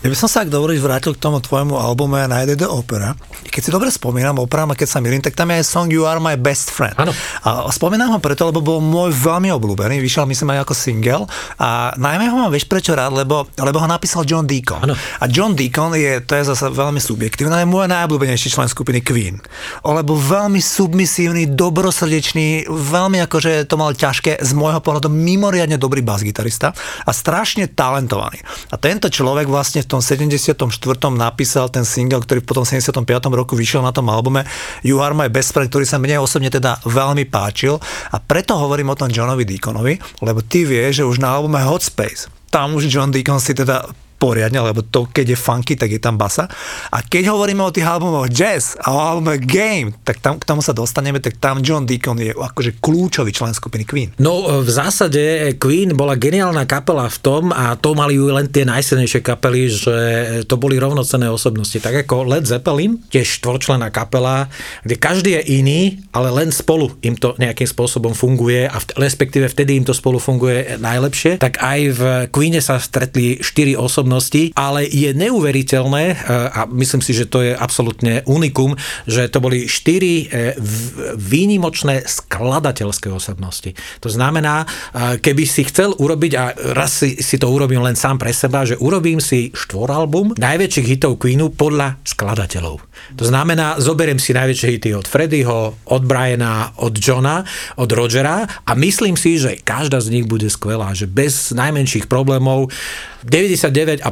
Ja 0.09 0.17
Ja 0.17 0.17
by 0.17 0.25
som 0.25 0.33
sa, 0.33 0.41
ak 0.41 0.49
dovoliť, 0.49 0.81
vrátil 0.81 1.13
k 1.13 1.21
tomu 1.21 1.37
tvojmu 1.37 1.77
albume 1.77 2.25
Night 2.25 2.57
the 2.57 2.65
Opera. 2.65 3.13
Keď 3.45 3.61
si 3.61 3.69
dobre 3.69 3.93
spomínam, 3.93 4.41
opravám, 4.41 4.73
keď 4.73 4.89
sa 4.89 4.97
milím, 5.05 5.21
tak 5.21 5.37
tam 5.37 5.53
je 5.53 5.61
aj 5.61 5.69
song 5.69 5.85
You 5.85 6.09
Are 6.09 6.17
My 6.17 6.33
Best 6.33 6.73
Friend. 6.73 6.97
Áno. 6.97 7.13
A 7.45 7.69
spomínam 7.69 8.09
ho 8.09 8.17
preto, 8.17 8.49
lebo 8.49 8.57
bol 8.57 8.81
môj 8.81 9.13
veľmi 9.13 9.53
obľúbený, 9.53 10.01
vyšiel 10.01 10.25
myslím 10.25 10.57
aj 10.57 10.65
ako 10.65 10.73
single. 10.73 11.29
A 11.61 11.93
najmä 11.93 12.25
ho 12.25 12.41
mám 12.41 12.49
vieš 12.49 12.65
prečo 12.65 12.97
rád, 12.97 13.21
lebo, 13.21 13.53
lebo 13.53 13.77
ho 13.77 13.85
napísal 13.85 14.25
John 14.25 14.49
Deacon. 14.49 14.81
Áno. 14.81 14.97
A 14.97 15.29
John 15.29 15.53
Deacon 15.53 15.93
je, 15.93 16.25
to 16.25 16.41
je 16.41 16.57
zase 16.57 16.65
veľmi 16.73 16.97
subjektívne, 16.97 17.61
je 17.61 17.69
môj 17.69 17.85
najobľúbenejší 17.93 18.49
člen 18.49 18.65
skupiny 18.65 19.05
Queen. 19.05 19.37
Lebo 19.85 20.17
veľmi 20.17 20.57
submisívny, 20.57 21.53
dobrosrdečný, 21.53 22.65
veľmi 22.65 23.21
akože 23.29 23.69
to 23.69 23.77
mal 23.77 23.93
ťažké, 23.93 24.41
z 24.41 24.51
môjho 24.57 24.81
pohľadu 24.81 25.05
mimoriadne 25.13 25.77
dobrý 25.77 26.01
basgitarista 26.01 26.73
a 27.05 27.11
strašne 27.13 27.69
talentovaný. 27.69 28.41
A 28.73 28.75
tento 28.81 29.05
človek 29.05 29.45
vlastne 29.45 29.85
v 29.85 29.98
tom 29.98 29.98
74. 30.01 30.67
napísal 31.13 31.69
ten 31.69 31.85
single, 31.85 32.23
ktorý 32.23 32.41
potom 32.43 32.63
v 32.65 32.79
75. 32.79 33.05
roku 33.31 33.53
vyšiel 33.53 33.85
na 33.85 33.93
tom 33.93 34.09
albume 34.09 34.43
You 34.83 34.99
Are 34.99 35.13
My 35.13 35.27
Best 35.31 35.53
Friend, 35.55 35.69
ktorý 35.69 35.85
sa 35.85 36.01
mne 36.01 36.19
osobne 36.19 36.49
teda 36.51 36.81
veľmi 36.83 37.29
páčil 37.29 37.77
a 38.11 38.17
preto 38.17 38.57
hovorím 38.57 38.91
o 38.91 38.99
tom 38.99 39.11
Johnovi 39.11 39.45
Deaconovi, 39.45 40.23
lebo 40.25 40.43
ty 40.43 40.65
vieš, 40.65 41.03
že 41.03 41.07
už 41.07 41.21
na 41.21 41.35
albume 41.35 41.61
Hot 41.63 41.85
Space 41.85 42.39
tam 42.49 42.75
už 42.75 42.89
John 42.89 43.13
Deacon 43.13 43.37
si 43.37 43.53
teda 43.53 43.85
poriadne, 44.19 44.59
lebo 44.59 44.83
to, 44.83 45.07
keď 45.07 45.33
je 45.33 45.37
funky, 45.39 45.79
tak 45.79 45.95
je 45.95 46.03
tam 46.03 46.19
basa. 46.19 46.51
A 46.91 46.99
keď 46.99 47.31
hovoríme 47.31 47.63
o 47.63 47.71
tých 47.71 47.87
albumoch 47.87 48.27
jazz 48.27 48.75
a 48.83 48.91
o 48.91 48.99
albume 48.99 49.39
Game, 49.39 49.95
tak 50.03 50.19
tam, 50.19 50.35
k 50.35 50.43
tomu 50.43 50.59
sa 50.59 50.75
dostaneme, 50.75 51.23
tak 51.23 51.39
tam 51.39 51.63
John 51.63 51.87
Deacon 51.87 52.19
je 52.19 52.35
akože 52.35 52.83
kľúčový 52.83 53.31
člen 53.31 53.55
skupiny 53.55 53.87
Queen. 53.87 54.11
No 54.19 54.59
v 54.59 54.67
zásade 54.67 55.55
Queen 55.55 55.95
bola 55.95 56.19
geniálna 56.19 56.67
kapela 56.67 57.07
v 57.07 57.17
tom 57.23 57.55
a 57.55 57.79
to 57.79 57.95
mali 57.95 58.19
ju 58.19 58.27
len 58.27 58.51
tie 58.51 58.67
najsilnejšie 58.67 59.23
kapely, 59.23 59.71
že 59.71 59.97
to 60.51 60.59
boli 60.59 60.75
rovnocenné 60.75 61.31
osobnosti. 61.31 61.79
Tak 61.79 62.03
ako 62.03 62.27
Led 62.27 62.43
Zeppelin, 62.43 62.99
tiež 63.07 63.39
štvorčlená 63.39 63.87
kapela, 63.87 64.51
kde 64.83 64.99
každý 64.99 65.39
je 65.39 65.63
iný, 65.63 66.03
ale 66.11 66.27
len 66.35 66.51
spolu 66.51 66.91
im 67.07 67.15
to 67.15 67.39
nejakým 67.39 67.71
spôsobom 67.71 68.11
funguje 68.11 68.67
a 68.67 68.75
v, 68.75 68.85
respektíve 68.99 69.47
vtedy 69.47 69.79
im 69.79 69.87
to 69.87 69.95
spolu 69.95 70.19
funguje 70.19 70.75
najlepšie, 70.75 71.39
tak 71.39 71.63
aj 71.63 71.79
v 71.95 72.01
Queene 72.35 72.59
sa 72.59 72.75
stretli 72.83 73.39
štyri 73.39 73.79
osobnosti 73.79 74.08
osobnosti, 74.09 74.49
ale 74.57 74.89
je 74.89 75.13
neuveriteľné 75.13 76.03
e, 76.09 76.15
a 76.49 76.65
myslím 76.65 77.01
si, 77.05 77.13
že 77.13 77.29
to 77.29 77.45
je 77.45 77.53
absolútne 77.53 78.25
unikum, 78.25 78.73
že 79.05 79.29
to 79.29 79.37
boli 79.37 79.69
štyri 79.69 80.25
e, 80.25 80.57
výnimočné 81.13 82.03
skladateľské 82.09 83.13
osobnosti. 83.13 83.77
To 84.01 84.09
znamená, 84.09 84.65
e, 84.65 85.21
keby 85.21 85.45
si 85.45 85.61
chcel 85.69 85.93
urobiť, 85.93 86.31
a 86.33 86.43
raz 86.73 87.05
si, 87.05 87.21
si 87.21 87.37
to 87.37 87.53
urobím 87.53 87.85
len 87.85 87.93
sám 87.93 88.17
pre 88.17 88.33
seba, 88.33 88.65
že 88.65 88.81
urobím 88.81 89.21
si 89.21 89.53
štvoralbum 89.53 90.35
najväčších 90.35 90.87
hitov 90.97 91.21
Queenu 91.21 91.53
podľa 91.53 92.01
skladateľov. 92.01 92.88
To 93.17 93.25
znamená, 93.25 93.81
zoberiem 93.81 94.21
si 94.21 94.35
najväčšie 94.35 94.67
hity 94.77 94.89
od 94.93 95.05
Freddyho, 95.09 95.89
od 95.89 96.03
Briana, 96.05 96.73
od 96.79 96.93
Johna, 96.95 97.43
od 97.75 97.89
Rogera 97.91 98.45
a 98.45 98.71
myslím 98.77 99.17
si, 99.17 99.41
že 99.41 99.59
každá 99.59 99.99
z 99.99 100.13
nich 100.13 100.25
bude 100.29 100.47
skvelá, 100.47 100.93
že 100.93 101.09
bez 101.09 101.51
najmenších 101.51 102.05
problémov 102.05 102.69
99,5% 103.25 104.05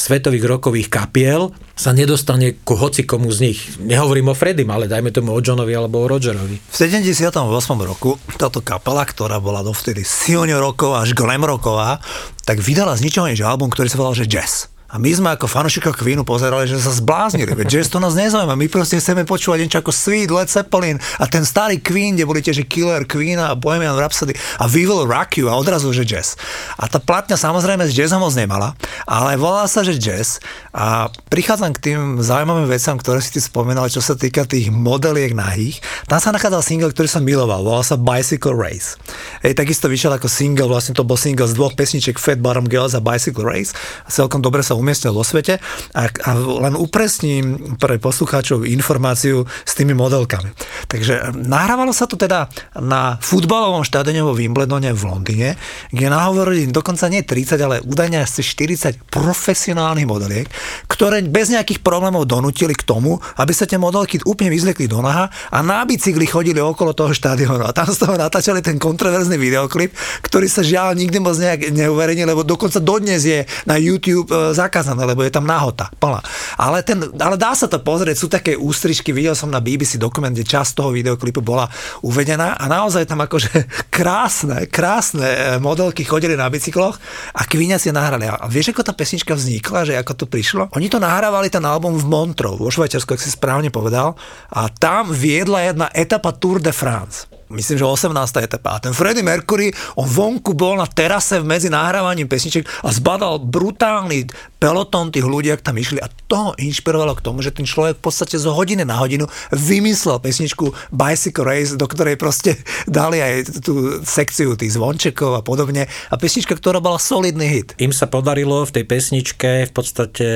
svetových 0.00 0.44
rokových 0.48 0.88
kapiel 0.88 1.52
sa 1.76 1.92
nedostane 1.92 2.56
ku 2.64 2.74
hocikomu 2.74 3.28
z 3.28 3.38
nich. 3.52 3.60
Nehovorím 3.78 4.32
o 4.32 4.34
Freddym, 4.34 4.72
ale 4.72 4.88
dajme 4.88 5.12
tomu 5.12 5.36
o 5.36 5.42
Johnovi 5.44 5.76
alebo 5.76 6.00
o 6.02 6.08
Rogerovi. 6.08 6.56
V 6.56 6.74
78. 6.74 7.36
roku 7.84 8.16
táto 8.40 8.64
kapela, 8.64 9.04
ktorá 9.04 9.38
bola 9.38 9.60
dovtedy 9.60 10.02
silne 10.02 10.56
roková 10.56 11.04
až 11.04 11.12
glam 11.12 11.44
roková, 11.44 12.00
tak 12.48 12.64
vydala 12.64 12.96
z 12.96 13.04
ničoho 13.04 13.28
nič 13.28 13.44
album, 13.44 13.68
ktorý 13.68 13.88
sa 13.92 14.00
volal, 14.00 14.16
že 14.16 14.24
Jazz. 14.24 14.77
A 14.88 14.96
my 14.96 15.12
sme 15.12 15.28
ako 15.36 15.44
fanúšika 15.44 15.92
Queenu 15.92 16.24
pozerali, 16.24 16.64
že 16.64 16.80
sa 16.80 16.88
zbláznili. 16.88 17.52
Veď 17.52 17.76
jazz 17.76 17.92
to 17.92 18.00
nás 18.00 18.16
nezaujíma. 18.16 18.56
My 18.56 18.72
proste 18.72 18.96
chceme 18.96 19.28
počúvať 19.28 19.60
niečo 19.60 19.78
ako 19.84 19.92
Sweet, 19.92 20.32
Led 20.32 20.48
Zeppelin 20.48 20.96
a 21.20 21.28
ten 21.28 21.44
starý 21.44 21.76
Queen, 21.76 22.16
kde 22.16 22.24
boli 22.24 22.40
tiež 22.40 22.64
Killer 22.64 23.04
Queen 23.04 23.36
a 23.36 23.52
Bohemian 23.52 24.00
Rhapsody 24.00 24.32
a 24.56 24.64
We 24.64 24.88
Will 24.88 25.04
Rock 25.04 25.36
You 25.36 25.52
a 25.52 25.60
odrazu, 25.60 25.92
že 25.92 26.08
jazz. 26.08 26.40
A 26.80 26.88
tá 26.88 26.96
platňa 27.04 27.36
samozrejme 27.36 27.84
s 27.84 27.92
jazzom 27.92 28.24
moc 28.24 28.32
nemala, 28.32 28.72
ale 29.04 29.36
volá 29.36 29.68
sa, 29.68 29.84
že 29.84 30.00
jazz. 30.00 30.40
A 30.72 31.12
prichádzam 31.28 31.76
k 31.76 31.92
tým 31.92 32.00
zaujímavým 32.24 32.72
veciam, 32.72 32.96
ktoré 32.96 33.20
si 33.20 33.36
ty 33.36 33.44
spomínal, 33.44 33.92
čo 33.92 34.00
sa 34.00 34.16
týka 34.16 34.48
tých 34.48 34.72
modeliek 34.72 35.36
nahých. 35.36 35.84
Tam 36.08 36.16
sa 36.16 36.32
nachádzal 36.32 36.64
single, 36.64 36.96
ktorý 36.96 37.12
som 37.12 37.20
miloval. 37.20 37.60
Volal 37.60 37.84
sa 37.84 38.00
Bicycle 38.00 38.56
Race. 38.56 38.96
Ej, 39.44 39.52
takisto 39.52 39.92
vyšiel 39.92 40.16
ako 40.16 40.32
single, 40.32 40.72
vlastne 40.72 40.96
to 40.96 41.04
bol 41.04 41.20
single 41.20 41.44
z 41.44 41.52
dvoch 41.52 41.76
pesničiek 41.76 42.16
Fat 42.16 42.40
Bottom 42.40 42.64
Girls 42.64 42.96
a 42.96 43.04
Bicycle 43.04 43.44
Race. 43.44 43.76
A 44.06 44.08
celkom 44.08 44.40
dobre 44.40 44.64
sa 44.64 44.77
umiestnil 44.78 45.12
vo 45.12 45.26
svete 45.26 45.58
a, 45.92 46.02
a 46.06 46.30
len 46.38 46.78
upresním 46.78 47.76
pre 47.76 47.98
poslucháčov 47.98 48.62
informáciu 48.64 49.44
s 49.66 49.72
tými 49.74 49.92
modelkami. 49.98 50.54
Takže 50.86 51.34
nahrávalo 51.34 51.90
sa 51.90 52.06
to 52.06 52.14
teda 52.14 52.46
na 52.78 53.18
futbalovom 53.18 53.82
štadióne 53.82 54.22
vo 54.22 54.32
Wimbledone 54.32 54.94
v 54.94 55.02
Londýne, 55.02 55.48
kde 55.90 56.06
nahovorili 56.08 56.70
dokonca 56.70 57.10
nie 57.10 57.26
30, 57.26 57.58
ale 57.58 57.76
údajne 57.82 58.22
asi 58.22 58.40
40 58.40 59.10
profesionálnych 59.10 60.06
modeliek, 60.06 60.46
ktoré 60.86 61.20
bez 61.26 61.50
nejakých 61.50 61.82
problémov 61.82 62.24
donútili 62.24 62.72
k 62.72 62.86
tomu, 62.86 63.18
aby 63.36 63.52
sa 63.52 63.66
tie 63.66 63.76
modelky 63.76 64.22
úplne 64.24 64.54
vyzlekli 64.54 64.86
do 64.86 65.02
naha 65.02 65.28
a 65.52 65.58
na 65.60 65.82
bicykli 65.82 66.24
chodili 66.24 66.62
okolo 66.62 66.94
toho 66.94 67.12
štadiónu. 67.12 67.66
A 67.66 67.74
tam 67.74 67.90
z 67.90 68.04
toho 68.04 68.14
natáčali 68.14 68.62
ten 68.62 68.78
kontroverzný 68.78 69.36
videoklip, 69.40 69.92
ktorý 70.22 70.46
sa 70.46 70.62
žiaľ 70.62 70.94
nikdy 70.94 71.18
moc 71.18 71.36
nejak 71.40 71.72
neuverejnil, 71.74 72.28
lebo 72.28 72.46
dokonca 72.46 72.78
dodnes 72.78 73.24
je 73.24 73.44
na 73.64 73.80
YouTube 73.80 74.30
e, 74.30 74.52
zakázané, 74.68 75.08
lebo 75.08 75.24
je 75.24 75.32
tam 75.32 75.48
nahota 75.48 75.88
plná. 75.96 76.20
Ale, 76.60 76.84
ten, 76.84 77.00
ale 77.16 77.40
dá 77.40 77.56
sa 77.56 77.64
to 77.64 77.80
pozrieť, 77.80 78.16
sú 78.20 78.28
také 78.28 78.52
ústrižky, 78.52 79.16
videl 79.16 79.32
som 79.32 79.48
na 79.48 79.64
BBC 79.64 79.96
dokument, 79.96 80.30
kde 80.30 80.44
časť 80.44 80.76
toho 80.76 80.92
videoklipu 80.92 81.40
bola 81.40 81.64
uvedená 82.04 82.60
a 82.60 82.68
naozaj 82.68 83.08
tam 83.08 83.24
akože 83.24 83.64
krásne, 83.96 84.68
krásne 84.68 85.24
e, 85.24 85.38
modelky 85.56 86.04
chodili 86.04 86.36
na 86.36 86.52
bicykloch 86.52 87.00
a 87.32 87.48
Kvíňa 87.48 87.80
si 87.80 87.88
nahrali. 87.88 88.28
A 88.28 88.44
vieš, 88.46 88.76
ako 88.76 88.84
tá 88.84 88.92
pesnička 88.92 89.32
vznikla, 89.32 89.88
že 89.88 89.96
ako 89.96 90.12
to 90.12 90.24
prišlo? 90.28 90.68
Oni 90.76 90.92
to 90.92 91.00
nahrávali 91.00 91.48
ten 91.48 91.64
album 91.64 91.96
v 91.96 92.04
Montreux, 92.04 92.60
vo 92.60 92.68
Švajčiarsku, 92.68 93.16
ak 93.16 93.24
si 93.24 93.32
správne 93.32 93.72
povedal, 93.72 94.12
a 94.52 94.68
tam 94.68 95.08
viedla 95.08 95.64
jedna 95.64 95.88
etapa 95.96 96.36
Tour 96.36 96.60
de 96.60 96.76
France 96.76 97.37
myslím, 97.50 97.76
že 97.80 97.84
18. 97.84 98.12
etapa. 98.44 98.76
A 98.76 98.82
ten 98.82 98.92
Freddie 98.92 99.24
Mercury, 99.24 99.72
on 99.96 100.04
vonku 100.04 100.52
bol 100.52 100.76
na 100.76 100.84
terase 100.84 101.40
medzi 101.40 101.72
nahrávaním 101.72 102.28
pesniček 102.28 102.68
a 102.84 102.92
zbadal 102.92 103.40
brutálny 103.40 104.28
peloton 104.58 105.08
tých 105.14 105.24
ľudí, 105.24 105.54
ak 105.54 105.62
tam 105.62 105.78
išli 105.78 106.02
a 106.02 106.10
to 106.28 106.36
ho 106.36 106.52
inšpirovalo 106.58 107.14
k 107.16 107.24
tomu, 107.24 107.40
že 107.40 107.54
ten 107.54 107.64
človek 107.64 108.02
v 108.02 108.04
podstate 108.04 108.36
zo 108.36 108.52
hodiny 108.52 108.82
na 108.82 108.98
hodinu 108.98 109.30
vymyslel 109.54 110.18
pesničku 110.18 110.74
Bicycle 110.90 111.46
Race, 111.46 111.78
do 111.78 111.86
ktorej 111.86 112.18
proste 112.18 112.58
dali 112.90 113.22
aj 113.22 113.62
tú 113.62 114.02
sekciu 114.02 114.58
tých 114.58 114.74
zvončekov 114.74 115.38
a 115.38 115.42
podobne 115.46 115.86
a 115.86 116.14
pesnička, 116.18 116.58
ktorá 116.58 116.82
bola 116.82 117.00
solidný 117.00 117.46
hit. 117.46 117.68
Im 117.78 117.94
sa 117.94 118.10
podarilo 118.10 118.66
v 118.66 118.74
tej 118.82 118.84
pesničke 118.84 119.50
v 119.70 119.72
podstate 119.72 120.26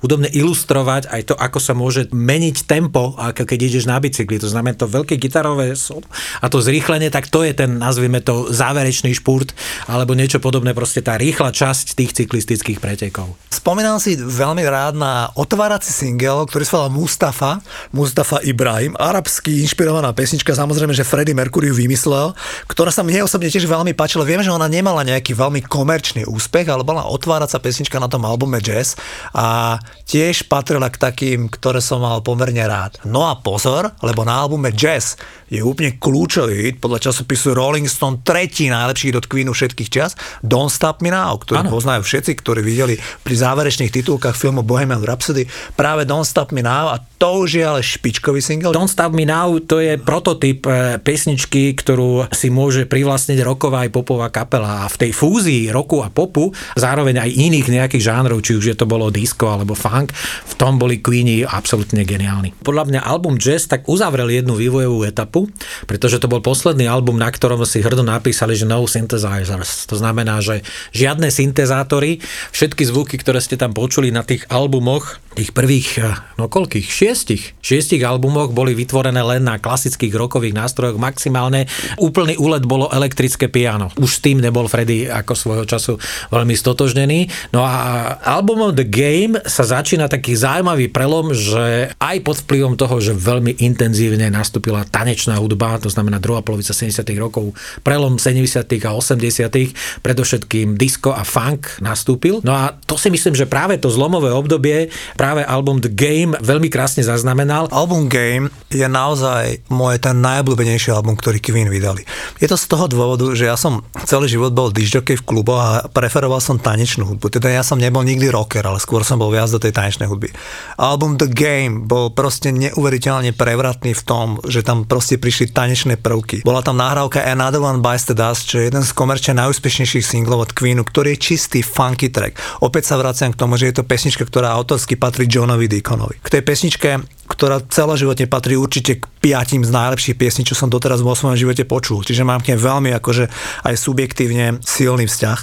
údobne 0.00 0.26
ilustrovať 0.32 1.12
aj 1.12 1.22
to, 1.30 1.34
ako 1.36 1.58
sa 1.60 1.76
môže 1.76 2.08
meniť 2.10 2.64
tempo, 2.64 3.14
ako 3.14 3.44
keď 3.44 3.58
ideš 3.70 3.84
na 3.84 4.00
bicykli. 4.00 4.40
To 4.40 4.48
znamená 4.48 4.80
to 4.80 4.88
veľké 4.90 5.20
gitarové 5.20 5.76
solo 5.76 6.02
a 6.42 6.46
to 6.48 6.60
zrýchlenie, 6.60 7.08
tak 7.08 7.30
to 7.30 7.42
je 7.42 7.56
ten, 7.56 7.80
nazvime 7.80 8.20
to, 8.20 8.50
záverečný 8.52 9.16
špurt 9.16 9.52
alebo 9.88 10.16
niečo 10.16 10.38
podobné, 10.38 10.76
proste 10.76 11.04
tá 11.04 11.16
rýchla 11.18 11.50
časť 11.54 11.96
tých 11.96 12.12
cyklistických 12.24 12.78
pretekov. 12.78 13.36
Spomínal 13.48 13.96
si 14.02 14.18
veľmi 14.18 14.60
rád 14.66 14.98
na 14.98 15.30
otvárací 15.38 15.88
single, 15.88 16.44
ktorý 16.50 16.64
sa 16.66 16.74
volá 16.84 16.90
Mustafa, 16.92 17.52
Mustafa 17.94 18.42
Ibrahim, 18.44 18.92
arabsky 18.98 19.64
inšpirovaná 19.64 20.12
pesnička, 20.12 20.52
samozrejme, 20.52 20.92
že 20.92 21.06
Freddie 21.06 21.32
Mercury 21.32 21.72
ju 21.72 21.76
vymyslel, 21.78 22.36
ktorá 22.68 22.92
sa 22.92 23.06
mne 23.06 23.24
osobne 23.24 23.48
tiež 23.48 23.64
veľmi 23.64 23.96
páčila. 23.96 24.26
Viem, 24.28 24.44
že 24.44 24.52
ona 24.52 24.68
nemala 24.68 25.06
nejaký 25.06 25.32
veľmi 25.32 25.64
komerčný 25.64 26.28
úspech, 26.28 26.68
ale 26.68 26.84
bola 26.84 27.08
otváracia 27.08 27.62
pesnička 27.62 27.96
na 27.96 28.10
tom 28.10 28.26
albume 28.28 28.60
Jazz 28.60 29.00
a 29.32 29.78
tiež 30.04 30.50
patrila 30.50 30.92
k 30.92 31.00
takým, 31.00 31.48
ktoré 31.48 31.80
som 31.80 32.04
mal 32.04 32.20
pomerne 32.20 32.62
rád. 32.68 33.00
No 33.08 33.24
a 33.24 33.38
pozor, 33.40 33.94
lebo 34.04 34.26
na 34.28 34.44
albume 34.44 34.74
Jazz 34.74 35.16
je 35.54 35.62
úplne 35.62 35.94
kľúčový 35.94 36.54
hit, 36.70 36.76
podľa 36.82 37.10
časopisu 37.10 37.54
Rolling 37.54 37.86
Stone 37.86 38.26
tretí 38.26 38.66
najlepší 38.66 39.14
hit 39.14 39.18
od 39.22 39.26
Queenu 39.30 39.54
všetkých 39.54 39.90
čas, 39.90 40.18
Don't 40.42 40.74
Stop 40.74 40.98
Me 40.98 41.14
Now, 41.14 41.38
ktorý 41.38 41.64
ano. 41.64 41.70
poznajú 41.70 42.02
všetci, 42.02 42.32
ktorí 42.42 42.60
videli 42.66 42.98
pri 43.22 43.34
záverečných 43.38 43.94
titulkách 43.94 44.34
filmu 44.34 44.66
Bohemian 44.66 45.00
Rhapsody 45.06 45.46
práve 45.78 46.02
Don't 46.04 46.26
Stop 46.26 46.50
Me 46.50 46.66
Now 46.66 46.90
a 46.90 46.98
to 46.98 47.46
už 47.46 47.50
je 47.56 47.64
ale 47.64 47.80
špičkový 47.80 48.42
single. 48.42 48.74
Don't 48.74 48.90
Stop 48.90 49.14
Me 49.14 49.24
Now 49.24 49.54
to 49.62 49.78
je 49.78 49.96
prototyp 49.96 50.66
eh, 50.66 50.98
pesničky, 50.98 51.72
ktorú 51.78 52.28
si 52.34 52.50
môže 52.50 52.84
privlastniť 52.90 53.40
roková 53.46 53.86
aj 53.86 53.94
popová 53.94 54.28
kapela 54.28 54.84
a 54.84 54.90
v 54.90 55.08
tej 55.08 55.10
fúzii 55.14 55.70
roku 55.70 56.02
a 56.02 56.10
popu, 56.10 56.50
zároveň 56.74 57.22
aj 57.22 57.30
iných 57.30 57.66
nejakých 57.70 58.02
žánrov, 58.10 58.42
či 58.42 58.58
už 58.58 58.74
je 58.74 58.76
to 58.76 58.84
bolo 58.84 59.08
disco 59.08 59.48
alebo 59.48 59.78
funk, 59.78 60.10
v 60.44 60.54
tom 60.58 60.76
boli 60.76 60.98
Queeni 61.00 61.46
absolútne 61.46 62.02
geniálni. 62.02 62.52
Podľa 62.60 62.84
mňa 62.90 63.00
album 63.06 63.38
Jazz 63.38 63.70
tak 63.70 63.86
uzavrel 63.86 64.28
jednu 64.28 64.58
vývojovú 64.58 65.06
etapu, 65.06 65.43
pretože 65.88 66.20
to 66.20 66.30
bol 66.30 66.44
posledný 66.44 66.86
album, 66.88 67.16
na 67.16 67.30
ktorom 67.30 67.62
si 67.64 67.80
hrdo 67.80 68.04
napísali, 68.04 68.54
že 68.58 68.68
no 68.68 68.84
synthesizers. 68.84 69.88
To 69.88 69.96
znamená, 69.96 70.44
že 70.44 70.60
žiadne 70.92 71.32
syntezátory, 71.32 72.20
všetky 72.52 72.82
zvuky, 72.84 73.16
ktoré 73.16 73.40
ste 73.40 73.56
tam 73.56 73.72
počuli 73.72 74.12
na 74.12 74.26
tých 74.26 74.44
albumoch, 74.52 75.24
tých 75.34 75.50
prvých, 75.50 75.88
eh, 75.98 76.14
no 76.38 76.46
koľkých, 76.46 76.86
šiestich, 76.86 77.58
šiestich 77.58 78.02
albumoch 78.04 78.54
boli 78.54 78.76
vytvorené 78.76 79.18
len 79.24 79.42
na 79.42 79.58
klasických 79.58 80.14
rokových 80.14 80.54
nástrojoch 80.54 81.00
maximálne. 81.00 81.66
Úplný 81.98 82.38
úlet 82.38 82.62
bolo 82.62 82.86
elektrické 82.94 83.50
piano. 83.50 83.90
Už 83.98 84.18
s 84.18 84.22
tým 84.22 84.38
nebol 84.38 84.70
Freddy 84.70 85.10
ako 85.10 85.32
svojho 85.34 85.64
času 85.66 85.98
veľmi 86.30 86.54
stotožnený. 86.54 87.50
No 87.50 87.66
a 87.66 88.14
albumom 88.22 88.70
The 88.70 88.86
Game 88.86 89.34
sa 89.42 89.66
začína 89.66 90.06
taký 90.06 90.36
zaujímavý 90.36 90.92
prelom, 90.92 91.34
že 91.34 91.90
aj 91.98 92.16
pod 92.22 92.36
vplyvom 92.46 92.74
toho, 92.76 93.00
že 93.00 93.16
veľmi 93.16 93.58
intenzívne 93.64 94.28
nastúpila 94.28 94.84
tanečná 94.86 95.23
hudba, 95.32 95.80
to 95.80 95.88
znamená 95.88 96.20
druhá 96.20 96.44
polovica 96.44 96.76
70. 96.76 97.00
rokov, 97.16 97.56
prelom 97.80 98.20
70. 98.20 98.68
a 98.84 98.90
80. 98.92 100.04
predovšetkým 100.04 100.76
disco 100.76 101.16
a 101.16 101.24
funk 101.24 101.80
nastúpil. 101.80 102.44
No 102.44 102.52
a 102.52 102.76
to 102.84 103.00
si 103.00 103.08
myslím, 103.08 103.32
že 103.32 103.48
práve 103.48 103.80
to 103.80 103.88
zlomové 103.88 104.28
obdobie, 104.28 104.92
práve 105.16 105.40
album 105.40 105.80
The 105.80 105.88
Game 105.88 106.36
veľmi 106.36 106.68
krásne 106.68 107.00
zaznamenal. 107.00 107.72
Album 107.72 108.12
Game 108.12 108.52
je 108.68 108.84
naozaj 108.84 109.64
môj 109.72 109.96
ten 110.02 110.20
najobľúbenejší 110.20 110.92
album, 110.92 111.16
ktorý 111.16 111.40
Queen 111.40 111.70
vydali. 111.72 112.04
Je 112.42 112.50
to 112.50 112.58
z 112.60 112.66
toho 112.68 112.90
dôvodu, 112.90 113.30
že 113.32 113.48
ja 113.48 113.56
som 113.56 113.86
celý 114.04 114.26
život 114.28 114.52
bol 114.52 114.74
disjockey 114.74 115.16
v 115.16 115.26
kluboch 115.26 115.60
a 115.60 115.72
preferoval 115.88 116.42
som 116.42 116.58
tanečnú 116.58 117.06
hudbu. 117.06 117.30
Teda 117.30 117.48
ja 117.48 117.62
som 117.62 117.78
nebol 117.78 118.02
nikdy 118.02 118.28
rocker, 118.28 118.66
ale 118.66 118.82
skôr 118.82 119.06
som 119.06 119.22
bol 119.22 119.30
viac 119.30 119.48
do 119.48 119.62
tej 119.62 119.70
tanečnej 119.70 120.10
hudby. 120.10 120.34
Album 120.76 121.14
The 121.16 121.30
Game 121.30 121.86
bol 121.86 122.10
proste 122.10 122.50
neuveriteľne 122.50 123.30
prevratný 123.32 123.94
v 123.94 124.02
tom, 124.02 124.26
že 124.42 124.66
tam 124.66 124.88
proste 124.88 125.13
prišli 125.18 125.54
tanečné 125.54 126.00
prvky. 126.00 126.44
Bola 126.44 126.64
tam 126.64 126.78
nahrávka 126.78 127.24
Another 127.24 127.62
One 127.62 127.80
Bites 127.80 128.08
the 128.08 128.16
Dust, 128.16 128.48
čo 128.50 128.60
je 128.60 128.70
jeden 128.70 128.82
z 128.82 128.90
komerčne 128.94 129.38
najúspešnejších 129.38 130.04
singlov 130.04 130.46
od 130.46 130.50
Queenu, 130.52 130.84
ktorý 130.84 131.16
je 131.16 131.34
čistý 131.34 131.60
funky 131.64 132.12
track. 132.12 132.36
Opäť 132.62 132.92
sa 132.92 133.00
vraciam 133.00 133.32
k 133.32 133.40
tomu, 133.40 133.58
že 133.58 133.72
je 133.72 133.80
to 133.80 133.88
pesnička, 133.88 134.26
ktorá 134.26 134.52
autorsky 134.52 134.94
patrí 134.98 135.26
Johnovi 135.26 135.70
Deaconovi. 135.70 136.20
K 136.22 136.28
tej 136.38 136.42
pesničke 136.42 136.90
ktorá 137.24 137.64
celoživotne 137.64 138.28
patrí 138.28 138.52
určite 138.60 139.00
k 139.00 139.08
piatim 139.24 139.64
z 139.64 139.72
najlepších 139.72 140.18
piesní, 140.20 140.44
čo 140.44 140.52
som 140.52 140.68
doteraz 140.68 141.00
vo 141.00 141.16
svojom 141.16 141.40
živote 141.40 141.64
počul. 141.64 142.04
Čiže 142.04 142.20
mám 142.20 142.44
k 142.44 142.52
nej 142.52 142.60
veľmi 142.60 142.92
akože 143.00 143.32
aj 143.64 143.74
subjektívne 143.80 144.60
silný 144.60 145.08
vzťah. 145.08 145.38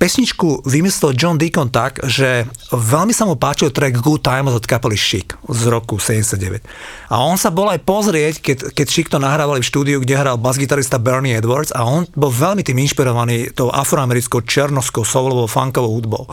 Pesničku 0.00 0.64
vymyslel 0.64 1.12
John 1.12 1.36
Deacon 1.36 1.68
tak, 1.68 2.00
že 2.08 2.48
veľmi 2.72 3.12
sa 3.12 3.28
mu 3.28 3.36
páčil 3.36 3.68
track 3.68 4.00
Good 4.00 4.24
Times 4.24 4.56
od 4.56 4.64
kapely 4.64 4.96
Chic 4.96 5.36
z 5.36 5.62
roku 5.68 6.00
79. 6.00 6.64
A 7.12 7.20
on 7.20 7.36
sa 7.36 7.52
bol 7.52 7.68
aj 7.68 7.84
pozrieť, 7.84 8.40
keď, 8.40 8.56
keď 8.72 8.86
Chic 8.88 9.07
to 9.08 9.18
nahrávali 9.18 9.64
v 9.64 9.70
štúdiu, 9.72 9.96
kde 10.04 10.20
hral 10.20 10.36
basgitarista 10.36 11.00
Bernie 11.00 11.40
Edwards 11.40 11.72
a 11.72 11.88
on 11.88 12.04
bol 12.12 12.28
veľmi 12.28 12.60
tým 12.60 12.76
inšpirovaný 12.84 13.56
tou 13.56 13.72
afroamerickou 13.72 14.44
černovskou 14.44 15.02
soulovou 15.02 15.48
funkovou 15.48 15.96
hudbou. 15.96 16.28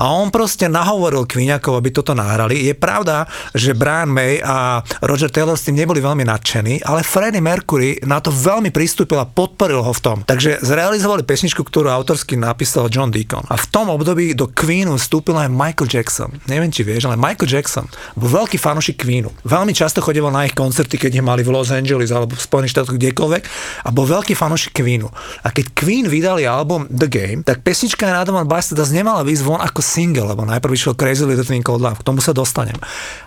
A 0.00 0.10
on 0.10 0.32
proste 0.32 0.66
nahovoril 0.66 1.28
Kvíňakov, 1.28 1.76
aby 1.76 1.92
toto 1.92 2.16
nahrali. 2.16 2.64
Je 2.64 2.72
pravda, 2.72 3.28
že 3.52 3.76
Brian 3.76 4.08
May 4.08 4.40
a 4.40 4.80
Roger 5.04 5.28
Taylor 5.28 5.60
s 5.60 5.68
tým 5.68 5.76
neboli 5.76 6.00
veľmi 6.00 6.24
nadšení, 6.24 6.82
ale 6.88 7.04
Freddie 7.04 7.44
Mercury 7.44 8.00
na 8.08 8.24
to 8.24 8.32
veľmi 8.32 8.72
pristúpil 8.72 9.20
a 9.20 9.28
podporil 9.28 9.84
ho 9.84 9.92
v 9.92 10.00
tom. 10.00 10.18
Takže 10.24 10.64
zrealizovali 10.64 11.28
pesničku, 11.28 11.60
ktorú 11.60 11.92
autorsky 11.92 12.40
napísal 12.40 12.88
John 12.88 13.12
Deacon. 13.12 13.44
A 13.52 13.60
v 13.60 13.66
tom 13.68 13.92
období 13.92 14.32
do 14.32 14.48
Queenu 14.48 14.96
vstúpil 14.96 15.36
aj 15.36 15.52
Michael 15.52 15.90
Jackson. 15.90 16.30
Neviem, 16.48 16.72
či 16.72 16.86
vieš, 16.86 17.10
ale 17.10 17.20
Michael 17.20 17.50
Jackson 17.50 17.86
bol 18.16 18.30
veľký 18.32 18.56
fanúšik 18.56 19.02
Queenu. 19.02 19.34
Veľmi 19.44 19.76
často 19.76 20.00
chodil 20.00 20.24
na 20.30 20.46
ich 20.48 20.56
koncerty, 20.56 20.96
keď 20.96 21.20
ich 21.20 21.26
mali 21.26 21.42
v 21.42 21.52
Los 21.52 21.74
Angeles 21.74 22.13
alebo 22.18 22.34
v 22.34 22.42
Spojených 22.42 22.74
štátoch 22.74 22.98
kdekoľvek 22.98 23.42
a 23.86 23.88
bol 23.94 24.10
veľký 24.10 24.34
fanúšik 24.34 24.74
Queenu. 24.74 25.06
A 25.46 25.54
keď 25.54 25.70
Queen 25.78 26.10
vydali 26.10 26.48
album 26.48 26.90
The 26.90 27.06
Game, 27.06 27.46
tak 27.46 27.62
pesnička 27.62 28.08
na 28.08 28.24
Adam 28.24 28.42
Bastards 28.48 28.90
nemala 28.90 29.22
výsť 29.22 29.44
von 29.46 29.62
ako 29.62 29.78
single, 29.78 30.34
lebo 30.34 30.42
najprv 30.42 30.74
išiel 30.74 30.98
Crazy 30.98 31.22
Little 31.22 31.46
Thing 31.46 31.62
Called 31.62 31.84
Love, 31.84 32.02
k 32.02 32.06
tomu 32.06 32.18
sa 32.18 32.34
dostanem. 32.34 32.76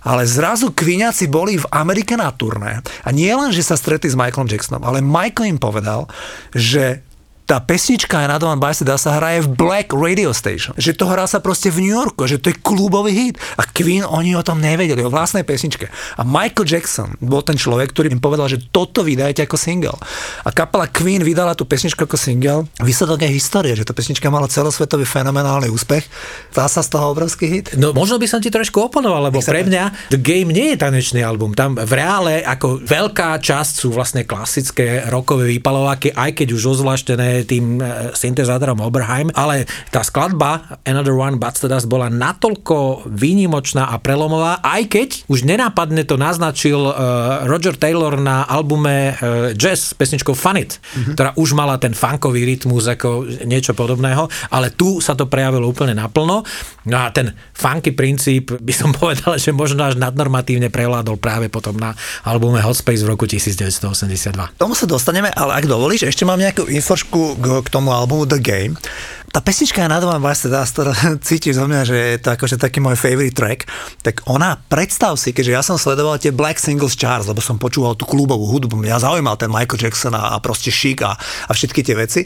Ale 0.04 0.28
zrazu 0.28 0.76
Queen 0.76 0.98
Queeniaci 0.98 1.30
boli 1.30 1.62
v 1.62 1.70
Amerike 1.78 2.18
na 2.18 2.34
turné 2.34 2.82
a 3.06 3.10
nie 3.14 3.30
len, 3.30 3.54
že 3.54 3.62
sa 3.62 3.78
stretli 3.78 4.10
s 4.10 4.18
Michaelom 4.18 4.50
Jacksonom, 4.50 4.82
ale 4.82 5.06
Michael 5.06 5.54
im 5.54 5.60
povedal, 5.62 6.10
že 6.58 7.06
tá 7.48 7.64
pesnička 7.64 8.20
je 8.20 8.28
One 8.28 8.60
by 8.60 8.76
Dá 8.84 9.00
sa 9.00 9.16
hraje 9.16 9.48
v 9.48 9.56
Black 9.56 9.96
Radio 9.96 10.36
Station. 10.36 10.76
Že 10.76 11.00
to 11.00 11.06
hrá 11.08 11.24
sa 11.32 11.40
proste 11.40 11.72
v 11.72 11.88
New 11.88 11.96
Yorku, 11.96 12.28
že 12.28 12.44
to 12.44 12.52
je 12.52 12.60
klubový 12.60 13.16
hit. 13.16 13.36
A 13.56 13.64
Queen, 13.64 14.04
oni 14.04 14.36
o 14.36 14.44
tom 14.44 14.60
nevedeli, 14.60 15.00
o 15.00 15.08
vlastnej 15.08 15.48
pesničke. 15.48 15.88
A 16.20 16.28
Michael 16.28 16.68
Jackson 16.68 17.16
bol 17.24 17.40
ten 17.48 17.56
človek, 17.56 17.96
ktorý 17.96 18.12
im 18.12 18.20
povedal, 18.20 18.52
že 18.52 18.60
toto 18.68 19.00
vydajte 19.00 19.48
ako 19.48 19.56
single. 19.56 19.96
A 20.44 20.52
kapela 20.52 20.92
Queen 20.92 21.24
vydala 21.24 21.56
tú 21.56 21.64
pesničku 21.64 22.04
ako 22.04 22.20
single. 22.20 22.68
Výsledok 22.84 23.24
je 23.24 23.32
histórie, 23.32 23.74
že 23.80 23.88
tá 23.88 23.96
pesnička 23.96 24.28
mala 24.28 24.52
celosvetový 24.52 25.08
fenomenálny 25.08 25.72
úspech. 25.72 26.04
Dá 26.52 26.68
sa 26.68 26.84
z 26.84 27.00
toho 27.00 27.16
obrovský 27.16 27.48
hit. 27.48 27.66
No 27.80 27.96
možno 27.96 28.20
by 28.20 28.28
som 28.28 28.44
ti 28.44 28.52
trošku 28.52 28.92
oponoval, 28.92 29.32
lebo 29.32 29.40
pre 29.40 29.64
mňa 29.64 30.12
The 30.12 30.20
Game 30.20 30.52
nie 30.52 30.76
je 30.76 30.84
tanečný 30.84 31.24
album. 31.24 31.56
Tam 31.56 31.80
v 31.80 31.94
reále 31.96 32.44
ako 32.44 32.84
veľká 32.84 33.40
časť 33.40 33.88
sú 33.88 33.96
vlastne 33.96 34.28
klasické 34.28 35.08
rokové 35.08 35.48
výpalováky, 35.56 36.12
aj 36.12 36.44
keď 36.44 36.48
už 36.52 36.76
ozvláštené 36.76 37.37
tým 37.44 37.78
e, 37.78 38.14
syntezátorom 38.16 38.80
Oberheim, 38.82 39.30
ale 39.36 39.68
tá 39.92 40.02
skladba 40.02 40.80
Another 40.88 41.14
One 41.14 41.36
But 41.36 41.60
the 41.60 41.68
Dust 41.68 41.92
bola 41.92 42.08
natoľko 42.08 43.10
výnimočná 43.10 43.92
a 43.92 44.00
prelomová, 44.00 44.64
aj 44.64 44.82
keď 44.88 45.10
už 45.28 45.44
nenápadne 45.44 46.06
to 46.08 46.16
naznačil 46.16 46.80
uh, 46.88 47.44
Roger 47.50 47.76
Taylor 47.76 48.16
na 48.22 48.48
albume 48.48 49.18
uh, 49.18 49.52
Jazz 49.58 49.92
s 49.92 49.94
pesničkou 49.98 50.38
Fun 50.38 50.62
It, 50.62 50.78
mm-hmm. 50.78 51.14
ktorá 51.18 51.30
už 51.36 51.58
mala 51.58 51.76
ten 51.82 51.92
funkový 51.92 52.46
rytmus 52.46 52.88
ako 52.88 53.28
niečo 53.44 53.74
podobného, 53.74 54.30
ale 54.54 54.72
tu 54.72 55.04
sa 55.04 55.18
to 55.18 55.28
prejavilo 55.28 55.68
úplne 55.68 55.98
naplno. 55.98 56.46
No 56.88 56.98
a 57.02 57.12
ten 57.12 57.36
funky 57.52 57.92
princíp 57.92 58.56
by 58.56 58.74
som 58.74 58.96
povedal, 58.96 59.36
že 59.36 59.52
možno 59.52 59.84
až 59.84 60.00
nadnormatívne 60.00 60.72
prevládol 60.72 61.20
práve 61.20 61.52
potom 61.52 61.76
na 61.76 61.98
albume 62.24 62.64
Hot 62.64 62.80
Space 62.80 63.04
v 63.04 63.12
roku 63.12 63.28
1982. 63.28 64.56
Tomu 64.56 64.78
sa 64.78 64.86
dostaneme, 64.88 65.28
ale 65.34 65.58
ak 65.60 65.66
dovolíš, 65.68 66.08
ešte 66.08 66.24
mám 66.24 66.40
nejakú 66.40 66.70
infošku 66.70 67.27
k, 67.36 67.46
k 67.66 67.68
tomu 67.68 67.92
albumu 67.92 68.24
The 68.24 68.40
Game. 68.40 68.80
Tá 69.28 69.44
pesnička 69.44 69.84
na 69.92 70.00
doma 70.00 70.24
vlastne 70.24 70.50
dá, 70.50 70.64
ktorá 70.64 70.96
cítiš 71.28 71.60
zo 71.60 71.68
mňa, 71.68 71.82
že 71.84 71.98
je 72.16 72.18
to 72.24 72.30
akože 72.32 72.56
taký 72.56 72.80
môj 72.80 72.96
favorite 72.96 73.36
track, 73.36 73.68
tak 74.00 74.24
ona, 74.24 74.56
predstav 74.72 75.20
si, 75.20 75.36
keďže 75.36 75.52
ja 75.52 75.62
som 75.62 75.76
sledoval 75.76 76.16
tie 76.16 76.32
Black 76.32 76.58
Singles 76.58 76.96
Charts, 76.96 77.28
lebo 77.28 77.44
som 77.44 77.60
počúval 77.60 78.00
tú 78.00 78.08
klubovú 78.08 78.48
hudbu, 78.48 78.80
mňa 78.80 79.04
zaujímal 79.04 79.36
ten 79.36 79.52
Michael 79.52 79.84
Jackson 79.84 80.16
a, 80.16 80.32
a 80.32 80.40
proste 80.40 80.72
Chic 80.72 81.04
a, 81.04 81.14
a 81.20 81.52
všetky 81.52 81.84
tie 81.84 81.96
veci. 82.00 82.22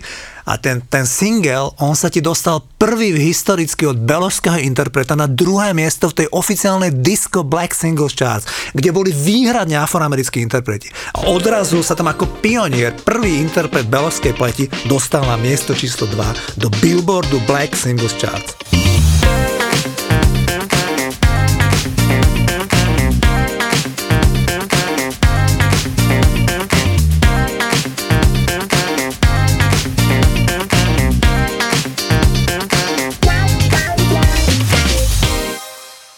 A 0.52 0.60
ten, 0.60 0.84
ten 0.84 1.08
single, 1.08 1.72
on 1.80 1.96
sa 1.96 2.12
ti 2.12 2.20
dostal 2.20 2.60
prvý 2.76 3.16
historicky 3.16 3.88
od 3.88 3.96
beložského 3.96 4.60
interpreta 4.60 5.16
na 5.16 5.24
druhé 5.24 5.72
miesto 5.72 6.12
v 6.12 6.24
tej 6.24 6.28
oficiálnej 6.28 6.92
disco 7.00 7.48
Black 7.48 7.72
Singles 7.72 8.12
Charts, 8.12 8.76
kde 8.76 8.92
boli 8.92 9.16
výhradne 9.16 9.80
afroamerickí 9.80 10.44
interpreti. 10.44 10.92
A 11.16 11.32
odrazu 11.32 11.80
sa 11.80 11.96
tam 11.96 12.12
ako 12.12 12.44
pionier, 12.44 12.92
prvý 12.92 13.40
interpret 13.40 13.88
beložskej 13.88 14.36
pleti 14.36 14.68
dostal 14.92 15.24
na 15.24 15.40
miesto 15.40 15.72
číslo 15.72 16.04
2 16.12 16.60
do 16.60 16.68
Billboardu 16.84 17.40
Black 17.48 17.72
Singles 17.72 18.20
Charts. 18.20 18.81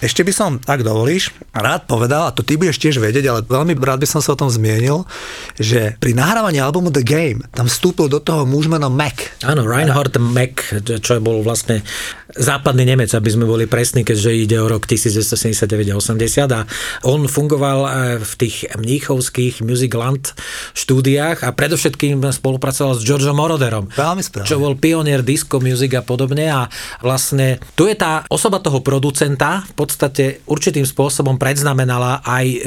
Ešte 0.03 0.27
by 0.27 0.33
som, 0.35 0.51
ak 0.59 0.83
dovolíš, 0.83 1.31
rád 1.55 1.87
povedal, 1.87 2.27
a 2.27 2.35
to 2.35 2.43
ty 2.43 2.59
budeš 2.59 2.75
tiež 2.75 2.99
vedieť, 2.99 3.23
ale 3.31 3.39
veľmi 3.47 3.71
rád 3.79 4.03
by 4.03 4.07
som 4.11 4.19
sa 4.19 4.35
o 4.35 4.39
tom 4.39 4.51
zmienil, 4.51 5.07
že 5.55 5.95
pri 5.95 6.11
nahrávaní 6.11 6.59
albumu 6.59 6.91
The 6.91 7.07
Game 7.07 7.47
tam 7.55 7.71
vstúpil 7.71 8.11
do 8.11 8.19
toho 8.19 8.43
muž 8.43 8.67
menom 8.67 8.91
Mac. 8.91 9.15
Áno, 9.47 9.63
Reinhard 9.63 10.11
Mac, 10.19 10.59
čo 10.83 11.23
bol 11.23 11.39
vlastne 11.39 11.87
západný 12.33 12.83
Nemec, 12.85 13.13
aby 13.13 13.29
sme 13.29 13.45
boli 13.45 13.69
presní, 13.69 14.01
keďže 14.01 14.31
ide 14.33 14.57
o 14.57 14.67
rok 14.69 14.89
1979 14.89 15.93
a 15.93 15.95
80 15.97 16.49
a 16.49 16.61
on 17.05 17.25
fungoval 17.29 17.79
e, 17.85 17.89
v 18.21 18.33
tých 18.37 18.69
mníchovských 18.73 19.61
Musicland 19.61 20.33
štúdiách 20.73 21.45
a 21.45 21.49
predovšetkým 21.53 22.21
spolupracoval 22.21 22.97
s 22.97 23.05
Georgeom 23.05 23.37
Moroderom. 23.37 23.89
Veľmi 23.93 24.23
správne. 24.25 24.49
Čo 24.49 24.61
bol 24.61 24.73
pionier 24.77 25.21
disco 25.21 25.61
music 25.61 25.93
a 25.93 26.01
podobne 26.01 26.49
a 26.49 26.65
vlastne 27.05 27.61
tu 27.77 27.85
je 27.85 27.93
tá 27.93 28.25
osoba 28.29 28.57
toho 28.59 28.81
producenta 28.81 29.61
v 29.69 29.73
podstate 29.77 30.45
určitým 30.49 30.85
spôsobom 30.85 31.37
predznamenala 31.37 32.25
aj 32.25 32.45
e, 32.45 32.57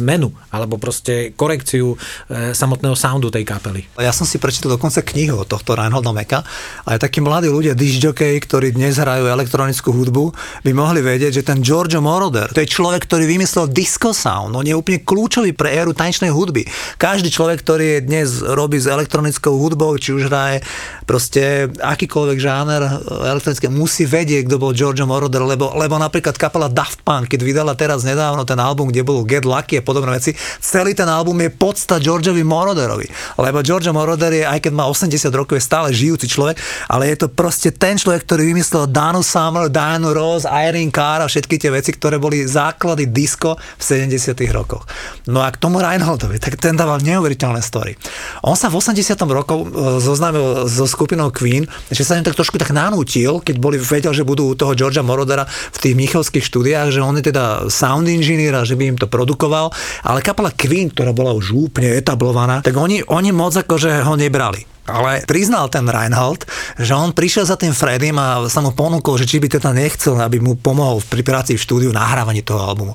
zmenu 0.00 0.32
alebo 0.52 0.76
proste 0.76 1.32
korekciu 1.32 1.96
e, 1.96 2.52
samotného 2.52 2.96
soundu 2.96 3.32
tej 3.32 3.44
kapely. 3.48 3.88
Ja 3.96 4.12
som 4.12 4.28
si 4.28 4.36
prečítal 4.36 4.76
dokonca 4.76 5.00
knihu 5.00 5.40
od 5.40 5.48
tohto 5.48 5.72
Reinholda 5.72 6.12
Meka 6.12 6.40
a 6.84 6.88
aj 6.96 7.08
takí 7.08 7.24
mladí 7.24 7.48
ľudia, 7.48 7.72
disc 7.72 8.04
ktorí 8.04 8.76
dnes 8.76 9.00
hrajú 9.00 9.13
hrajú 9.14 9.30
elektronickú 9.30 9.94
hudbu, 9.94 10.34
by 10.66 10.72
mohli 10.74 10.98
vedieť, 10.98 11.38
že 11.38 11.46
ten 11.46 11.62
Giorgio 11.62 12.02
Moroder, 12.02 12.50
to 12.50 12.58
je 12.58 12.66
človek, 12.66 13.06
ktorý 13.06 13.30
vymyslel 13.30 13.70
disco 13.70 14.10
sound, 14.10 14.58
on 14.58 14.66
je 14.66 14.74
úplne 14.74 15.06
kľúčový 15.06 15.54
pre 15.54 15.70
éru 15.70 15.94
tanečnej 15.94 16.34
hudby. 16.34 16.66
Každý 16.98 17.30
človek, 17.30 17.62
ktorý 17.62 17.86
je 17.86 18.00
dnes 18.10 18.28
robí 18.42 18.82
s 18.82 18.90
elektronickou 18.90 19.54
hudbou, 19.54 19.94
či 20.02 20.18
už 20.18 20.26
hraje 20.26 20.66
proste 21.06 21.70
akýkoľvek 21.78 22.38
žáner 22.42 22.82
elektronické, 23.06 23.70
musí 23.70 24.02
vedieť, 24.02 24.50
kto 24.50 24.58
bol 24.58 24.74
Giorgio 24.74 25.06
Moroder, 25.06 25.46
lebo, 25.46 25.78
lebo 25.78 25.94
napríklad 25.94 26.34
kapela 26.34 26.66
Daft 26.66 27.06
Punk, 27.06 27.30
keď 27.30 27.40
vydala 27.46 27.78
teraz 27.78 28.02
nedávno 28.02 28.42
ten 28.42 28.58
album, 28.58 28.90
kde 28.90 29.06
bol 29.06 29.22
Get 29.22 29.46
Lucky 29.46 29.78
a 29.78 29.86
podobné 29.86 30.18
veci, 30.18 30.34
celý 30.58 30.90
ten 30.90 31.06
album 31.06 31.38
je 31.38 31.54
podsta 31.54 32.02
Georgeovi 32.02 32.42
Moroderovi. 32.42 33.06
Lebo 33.38 33.62
George 33.62 33.86
Moroder 33.94 34.34
je, 34.34 34.42
aj 34.42 34.58
keď 34.58 34.72
má 34.74 34.90
80 34.90 35.30
rokov, 35.30 35.54
je 35.54 35.62
stále 35.62 35.94
žijúci 35.94 36.26
človek, 36.26 36.58
ale 36.90 37.14
je 37.14 37.22
to 37.22 37.28
proste 37.30 37.70
ten 37.78 37.94
človek, 37.94 38.26
ktorý 38.26 38.50
vymyslel 38.50 38.88
Danu 39.04 39.20
Summer, 39.20 39.68
Diana 39.68 40.16
Rose, 40.16 40.48
Irene 40.48 40.88
Carr 40.88 41.20
a 41.20 41.28
všetky 41.28 41.60
tie 41.60 41.68
veci, 41.68 41.92
ktoré 41.92 42.16
boli 42.16 42.40
základy 42.48 43.12
disco 43.12 43.60
v 43.76 43.82
70 44.08 44.32
rokoch. 44.48 44.88
No 45.28 45.44
a 45.44 45.52
k 45.52 45.60
tomu 45.60 45.76
Reinholdovi, 45.76 46.40
tak 46.40 46.56
ten 46.56 46.72
dával 46.72 47.04
neuveriteľné 47.04 47.60
story. 47.60 48.00
On 48.48 48.56
sa 48.56 48.72
v 48.72 48.80
80 48.80 49.12
rokov 49.28 49.60
e, 49.60 50.00
zoznámil 50.00 50.64
so 50.72 50.88
skupinou 50.88 51.28
Queen, 51.28 51.68
že 51.92 52.00
sa 52.00 52.16
im 52.16 52.24
tak 52.24 52.32
trošku 52.32 52.56
tak 52.56 52.72
nanútil, 52.72 53.44
keď 53.44 53.60
boli 53.60 53.76
vedel, 53.76 54.16
že 54.16 54.24
budú 54.24 54.48
u 54.48 54.56
toho 54.56 54.72
Georgia 54.72 55.04
Morodera 55.04 55.44
v 55.44 55.78
tých 55.84 55.94
Michovských 56.00 56.48
štúdiách, 56.48 56.96
že 56.96 57.04
on 57.04 57.20
je 57.20 57.28
teda 57.28 57.68
sound 57.68 58.08
engineer 58.08 58.56
a 58.56 58.64
že 58.64 58.72
by 58.72 58.96
im 58.96 58.96
to 58.96 59.04
produkoval, 59.04 59.68
ale 60.00 60.24
kapela 60.24 60.48
Queen, 60.48 60.88
ktorá 60.88 61.12
bola 61.12 61.36
už 61.36 61.52
úplne 61.52 61.92
etablovaná, 61.92 62.64
tak 62.64 62.72
oni, 62.72 63.04
oni 63.04 63.36
moc 63.36 63.52
akože 63.52 64.00
ho 64.00 64.16
nebrali. 64.16 64.64
Ale 64.84 65.24
priznal 65.24 65.72
ten 65.72 65.88
Reinhold, 65.88 66.44
že 66.76 66.92
on 66.92 67.16
prišiel 67.16 67.48
za 67.48 67.56
tým 67.56 67.72
Freddym 67.72 68.20
a 68.20 68.44
sa 68.52 68.60
mu 68.60 68.76
ponúkol, 68.76 69.16
že 69.16 69.24
či 69.24 69.40
by 69.40 69.48
teda 69.48 69.72
nechcel, 69.72 70.20
aby 70.20 70.44
mu 70.44 70.60
pomohol 70.60 71.00
pri 71.00 71.24
práci 71.24 71.56
v 71.56 71.64
štúdiu 71.64 71.90
nahrávaní 71.90 72.44
toho 72.44 72.60
albumu. 72.60 72.92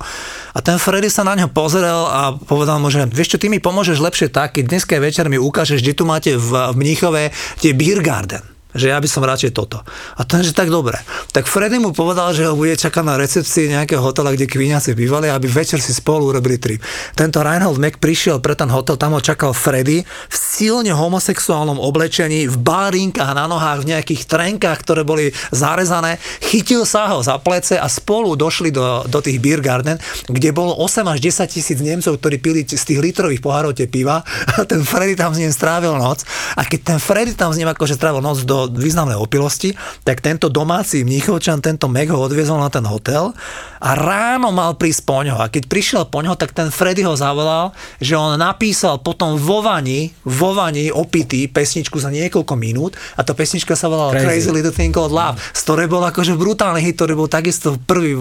A 0.54 0.60
ten 0.62 0.78
Freddy 0.78 1.10
sa 1.10 1.25
na 1.25 1.34
ňo 1.34 1.49
pozrel 1.49 2.06
a 2.06 2.38
povedal 2.38 2.78
mu, 2.78 2.93
že 2.93 3.10
vieš 3.10 3.34
čo, 3.34 3.41
ty 3.41 3.49
mi 3.49 3.58
pomôžeš 3.58 3.97
lepšie 3.97 4.30
tak, 4.30 4.62
keď 4.62 4.69
dneska 4.69 5.02
večer 5.02 5.25
mi 5.34 5.41
ukážeš, 5.41 5.82
kde 5.82 5.97
tu 5.97 6.06
máte 6.06 6.38
v, 6.38 6.49
v 6.73 6.75
Mníchove 6.78 7.34
tie 7.58 7.73
Beer 7.73 8.06
Garden 8.06 8.59
že 8.69 8.93
ja 8.93 9.01
by 9.01 9.10
som 9.10 9.25
radšej 9.25 9.51
toto. 9.58 9.82
A 10.13 10.21
ten, 10.21 10.45
že 10.45 10.53
tak 10.53 10.69
dobre. 10.69 11.01
Tak 11.34 11.49
Freddy 11.49 11.82
mu 11.82 11.89
povedal, 11.89 12.38
že 12.38 12.45
ho 12.45 12.53
bude 12.53 12.77
čakať 12.77 13.01
na 13.01 13.17
recepcii 13.17 13.73
nejakého 13.73 13.97
hotela, 13.97 14.29
kde 14.29 14.45
kvíňaci 14.45 14.93
bývali, 14.93 15.25
aby 15.25 15.49
večer 15.49 15.82
si 15.82 15.89
spolu 15.89 16.29
urobili 16.29 16.62
trip. 16.62 16.77
Tento 17.17 17.41
Reinhold 17.41 17.82
Mac 17.82 17.97
prišiel 17.97 18.38
pre 18.38 18.53
ten 18.53 18.69
hotel, 18.69 18.93
tam 19.01 19.17
ho 19.17 19.21
čakal 19.21 19.58
Freddy 19.58 20.05
v 20.05 20.36
silne 20.36 20.93
homosexuálnom 20.93 21.82
oblečení, 21.82 22.45
v 22.45 22.58
bárinkách 22.62 23.34
na 23.34 23.49
nohách, 23.49 23.82
v 23.82 23.97
nejakých 23.97 24.29
trenkách, 24.29 24.77
ktoré 24.86 25.01
boli 25.01 25.34
zarezané. 25.49 26.21
Chytil 26.45 26.86
sa 26.86 27.10
ho 27.10 27.25
za 27.25 27.41
plece 27.41 27.73
a 27.73 27.89
spolu 27.89 28.38
došli 28.38 28.69
do, 28.69 29.01
do 29.10 29.17
tých 29.17 29.41
beer 29.41 29.65
garden, 29.65 29.97
kde 30.29 30.53
bolo 30.53 30.77
8 30.77 31.10
až 31.10 31.17
10 31.25 31.49
tisíc 31.49 31.79
Nemcov, 31.82 32.21
ktorí 32.21 32.38
pili 32.38 32.62
z 32.69 32.77
tých 32.77 33.01
litrových 33.01 33.41
pohárov 33.41 33.73
tie 33.73 33.89
piva 33.89 34.21
a 34.58 34.62
ten 34.62 34.86
Freddy 34.86 35.17
tam 35.17 35.34
s 35.34 35.41
ním 35.41 35.49
strávil 35.49 35.97
noc. 35.97 36.21
A 36.53 36.62
keď 36.69 36.95
ten 36.95 36.99
Freddy 37.01 37.34
tam 37.34 37.49
s 37.49 37.58
ním 37.58 37.73
akože 37.73 37.97
strávil 37.97 38.21
noc 38.21 38.45
do 38.45 38.60
významnej 38.71 39.17
opilosti, 39.17 39.73
tak 40.05 40.21
tento 40.21 40.47
domáci 40.47 41.01
Mnichovčan, 41.01 41.60
tento 41.60 41.89
Meg 41.89 42.13
ho 42.13 42.19
odviezol 42.21 42.62
na 42.62 42.69
ten 42.69 42.86
hotel 42.86 43.34
a 43.80 43.96
ráno 43.96 44.52
mal 44.52 44.76
prísť 44.76 45.02
po 45.08 45.24
ňo. 45.24 45.39
A 45.39 45.48
keď 45.48 45.63
prišiel 45.72 46.04
po 46.12 46.20
ňo, 46.20 46.36
tak 46.36 46.52
ten 46.52 46.68
Freddy 46.68 47.04
ho 47.08 47.15
zavolal, 47.15 47.72
že 48.04 48.20
on 48.20 48.36
napísal 48.36 49.00
potom 49.00 49.39
vo 49.39 49.63
vani, 49.63 50.12
vo 50.28 50.52
vani 50.52 50.92
opitý 50.92 51.48
pesničku 51.48 51.96
za 51.98 52.12
niekoľko 52.12 52.54
minút 52.60 53.00
a 53.15 53.24
tá 53.24 53.32
pesnička 53.32 53.74
sa 53.80 53.88
volala 53.88 54.15
Crazy, 54.15 54.28
Crazy 54.28 54.50
Little 54.52 54.76
Thing 54.76 54.92
Called 54.92 55.15
Love, 55.15 55.39
z 55.39 55.62
ktorej 55.63 55.88
bol 55.88 56.04
akože 56.04 56.36
brutálny 56.36 56.84
hit, 56.84 57.00
ktorý 57.00 57.15
bol 57.15 57.32
takisto 57.32 57.80
prvý 57.88 58.15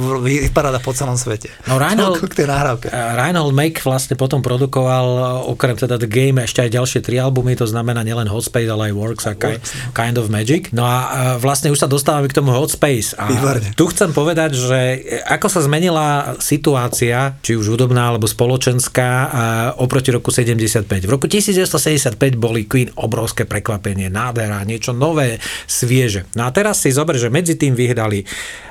paráda 0.55 0.79
po 0.79 0.95
celom 0.95 1.19
svete. 1.19 1.51
No 1.67 1.83
Reinhold, 1.83 2.23
k 2.23 2.45
tej 2.45 2.47
nahrávke. 2.47 2.87
Reinhold 2.95 3.53
Make 3.53 3.83
vlastne 3.83 4.15
potom 4.15 4.39
produkoval 4.41 5.43
okrem 5.51 5.75
teda 5.75 5.99
The 5.99 6.07
Game 6.07 6.39
ešte 6.39 6.63
aj 6.63 6.71
ďalšie 6.71 7.01
tri 7.03 7.19
albumy, 7.19 7.59
to 7.59 7.67
znamená 7.67 8.07
nielen 8.07 8.31
Hot 8.31 8.47
Space, 8.47 8.71
ale 8.71 8.91
aj 8.91 8.95
Works 8.95 9.25
a 9.27 9.33
Works. 9.35 9.71
Kind 9.91 10.17
of 10.17 10.31
Magic. 10.31 10.71
No 10.71 10.87
a 10.87 11.35
vlastne 11.43 11.75
už 11.75 11.83
sa 11.83 11.89
dostávame 11.91 12.31
k 12.31 12.39
tomu 12.39 12.55
Hot 12.55 12.71
Space. 12.71 13.19
A 13.19 13.27
Výborné. 13.27 13.75
tu 13.75 13.91
chcem 13.91 14.15
povedať, 14.15 14.55
že 14.55 14.79
ako 15.27 15.48
sa 15.49 15.65
zmenila 15.65 16.37
situácia, 16.39 17.37
či 17.43 17.57
už 17.57 17.75
hudobná 17.75 18.13
alebo 18.13 18.29
spoločenská, 18.29 19.11
oproti 19.81 20.15
roku 20.15 20.31
75. 20.33 20.87
V 20.87 21.11
roku 21.11 21.27
1975 21.27 22.17
boli 22.37 22.69
Queen 22.69 22.93
obrovské 22.95 23.49
prekvapenie, 23.49 24.13
nádhera, 24.13 24.63
niečo 24.69 24.95
nové, 24.95 25.43
svieže. 25.67 26.29
No 26.37 26.47
a 26.47 26.55
teraz 26.55 26.85
si 26.85 26.95
zober, 26.95 27.17
že 27.17 27.33
medzi 27.33 27.57
tým 27.59 27.75
vyhdali 27.75 28.25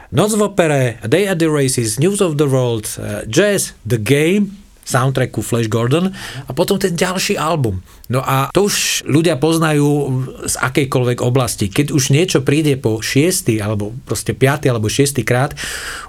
Noc 0.08 0.40
v 0.40 0.48
opere, 0.48 1.04
Day 1.04 1.28
at 1.28 1.36
the 1.36 1.52
Races, 1.52 2.00
News 2.00 2.24
of 2.24 2.40
the 2.40 2.48
World, 2.48 2.88
uh, 2.96 3.28
Jazz, 3.28 3.76
The 3.84 4.00
Game, 4.00 4.56
soundtracku 4.88 5.44
Flash 5.44 5.68
Gordon 5.68 6.16
a 6.48 6.52
potom 6.56 6.80
ten 6.80 6.96
ďalší 6.96 7.36
album. 7.36 7.84
No 8.08 8.24
a 8.24 8.48
to 8.56 8.72
už 8.72 9.04
ľudia 9.04 9.36
poznajú 9.36 9.88
z 10.48 10.56
akejkoľvek 10.64 11.20
oblasti. 11.20 11.68
Keď 11.68 11.92
už 11.92 12.16
niečo 12.16 12.40
príde 12.40 12.80
po 12.80 13.04
šiestý, 13.04 13.60
alebo 13.60 13.92
proste 14.08 14.32
piatý, 14.32 14.72
alebo 14.72 14.88
šiestý 14.88 15.28
krát, 15.28 15.52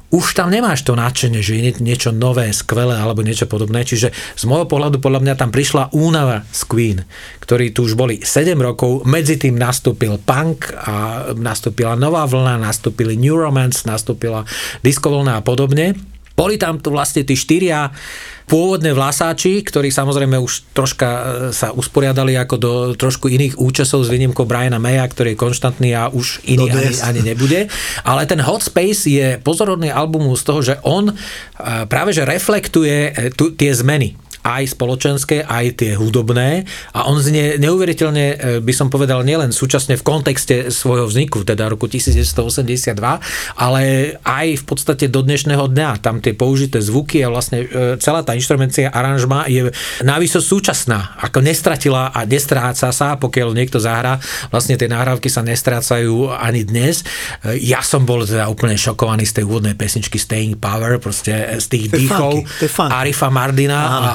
už 0.09 0.41
tam 0.41 0.49
nemáš 0.49 0.89
to 0.89 0.97
nadšenie, 0.97 1.45
že 1.45 1.61
je 1.61 1.85
niečo 1.85 2.11
nové, 2.17 2.49
skvelé 2.57 2.97
alebo 2.97 3.21
niečo 3.21 3.45
podobné. 3.45 3.85
Čiže 3.85 4.09
z 4.13 4.43
môjho 4.49 4.65
pohľadu 4.65 5.05
podľa 5.05 5.21
mňa 5.21 5.35
tam 5.37 5.53
prišla 5.53 5.93
únava 5.93 6.49
z 6.49 6.61
Queen, 6.65 6.99
ktorí 7.45 7.77
tu 7.77 7.85
už 7.85 7.93
boli 7.93 8.25
7 8.25 8.57
rokov, 8.57 9.05
medzi 9.05 9.37
tým 9.37 9.61
nastúpil 9.61 10.17
punk 10.25 10.73
a 10.73 11.29
nastúpila 11.37 11.93
nová 11.93 12.25
vlna, 12.25 12.57
nastúpili 12.57 13.21
New 13.21 13.37
Romance, 13.37 13.85
nastúpila 13.85 14.49
disco 14.81 15.13
vlna 15.13 15.41
a 15.41 15.45
podobne. 15.45 15.93
Boli 16.39 16.55
tam 16.55 16.79
tu 16.79 16.95
vlastne 16.95 17.27
tí 17.27 17.35
štyria 17.35 17.91
pôvodné 18.47 18.95
vlasáči, 18.95 19.61
ktorí 19.61 19.91
samozrejme 19.91 20.39
už 20.39 20.73
troška 20.73 21.09
e, 21.11 21.21
sa 21.53 21.75
usporiadali 21.75 22.39
ako 22.39 22.55
do 22.57 22.73
trošku 22.95 23.27
iných 23.29 23.59
účasov 23.59 24.07
s 24.07 24.13
výnimkou 24.15 24.47
Briana 24.47 24.79
Maya, 24.79 25.05
ktorý 25.05 25.35
je 25.35 25.43
konštantný 25.43 25.91
a 25.99 26.09
už 26.09 26.47
iný 26.49 26.71
ani, 26.71 26.97
ani 27.03 27.21
nebude. 27.27 27.69
Ale 28.07 28.25
ten 28.25 28.41
Hot 28.41 28.65
Space 28.65 29.11
je 29.11 29.37
pozorodný 29.43 29.91
album 29.91 30.31
z 30.39 30.43
toho, 30.47 30.61
že 30.63 30.75
on 30.87 31.11
e, 31.11 31.15
práve 31.91 32.15
že 32.15 32.25
reflektuje 32.25 32.97
e, 33.11 33.35
tu, 33.35 33.53
tie 33.53 33.75
zmeny 33.75 34.28
aj 34.49 34.73
spoločenské, 34.73 35.45
aj 35.45 35.67
tie 35.85 35.93
hudobné 35.93 36.65
a 36.97 37.05
on 37.13 37.21
znie 37.21 37.61
neuveriteľne, 37.61 38.25
e, 38.25 38.37
by 38.65 38.73
som 38.73 38.89
povedal, 38.89 39.21
nielen 39.21 39.53
súčasne 39.53 40.01
v 40.01 40.07
kontexte 40.07 40.73
svojho 40.73 41.05
vzniku, 41.05 41.45
teda 41.45 41.69
roku 41.69 41.85
1982, 41.85 42.97
ale 43.61 43.83
aj 44.25 44.47
v 44.61 44.65
podstate 44.65 45.13
do 45.13 45.21
dnešného 45.21 45.69
dňa. 45.69 46.01
Tam 46.01 46.25
tie 46.25 46.33
použité 46.33 46.81
zvuky 46.81 47.21
a 47.21 47.29
vlastne 47.29 47.69
e, 47.69 48.01
celá 48.01 48.25
tá 48.25 48.33
inštrumencia 48.33 48.89
aranžma 48.89 49.45
je 49.51 49.69
náviso 50.01 50.41
súčasná, 50.41 51.21
ako 51.21 51.45
nestratila 51.45 52.09
a 52.15 52.25
nestráca 52.25 52.89
sa, 52.89 53.21
pokiaľ 53.21 53.53
niekto 53.53 53.77
zahrá, 53.77 54.17
vlastne 54.49 54.81
tie 54.81 54.89
nahrávky 54.89 55.29
sa 55.29 55.45
nestrácajú 55.45 56.33
ani 56.33 56.65
dnes. 56.65 57.05
E, 57.45 57.61
ja 57.61 57.85
som 57.85 58.09
bol 58.09 58.25
teda 58.25 58.49
úplne 58.49 58.79
šokovaný 58.79 59.29
z 59.29 59.43
tej 59.43 59.45
úvodnej 59.45 59.77
pesničky 59.77 60.17
Staying 60.17 60.57
Power, 60.57 60.97
proste 61.03 61.61
z 61.61 61.67
tých 61.69 61.85
dýchov 61.93 62.47
Arifa 62.89 63.29
Mardina 63.29 63.79
a 63.79 64.11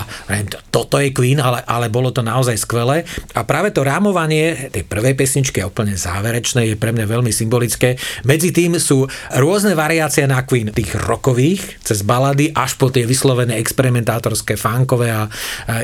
toto 0.71 0.97
je 0.99 1.11
Queen, 1.11 1.37
ale, 1.37 1.61
ale 1.67 1.91
bolo 1.91 2.09
to 2.09 2.23
naozaj 2.23 2.55
skvelé. 2.55 3.03
A 3.35 3.43
práve 3.43 3.75
to 3.75 3.83
rámovanie 3.83 4.71
tej 4.71 4.87
prvej 4.87 5.13
pesničky 5.13 5.59
je 5.61 5.69
úplne 5.69 5.93
záverečné, 5.93 6.73
je 6.73 6.79
pre 6.79 6.95
mňa 6.95 7.05
veľmi 7.05 7.31
symbolické. 7.31 7.99
Medzi 8.23 8.55
tým 8.55 8.79
sú 8.79 9.05
rôzne 9.35 9.75
variácie 9.75 10.23
na 10.25 10.47
Queen, 10.47 10.71
tých 10.71 10.95
rokových, 10.95 11.83
cez 11.83 12.01
balady, 12.01 12.51
až 12.55 12.79
po 12.79 12.87
tie 12.89 13.03
vyslovené 13.03 13.59
experimentátorské, 13.59 14.55
funkové 14.55 15.11
a 15.11 15.27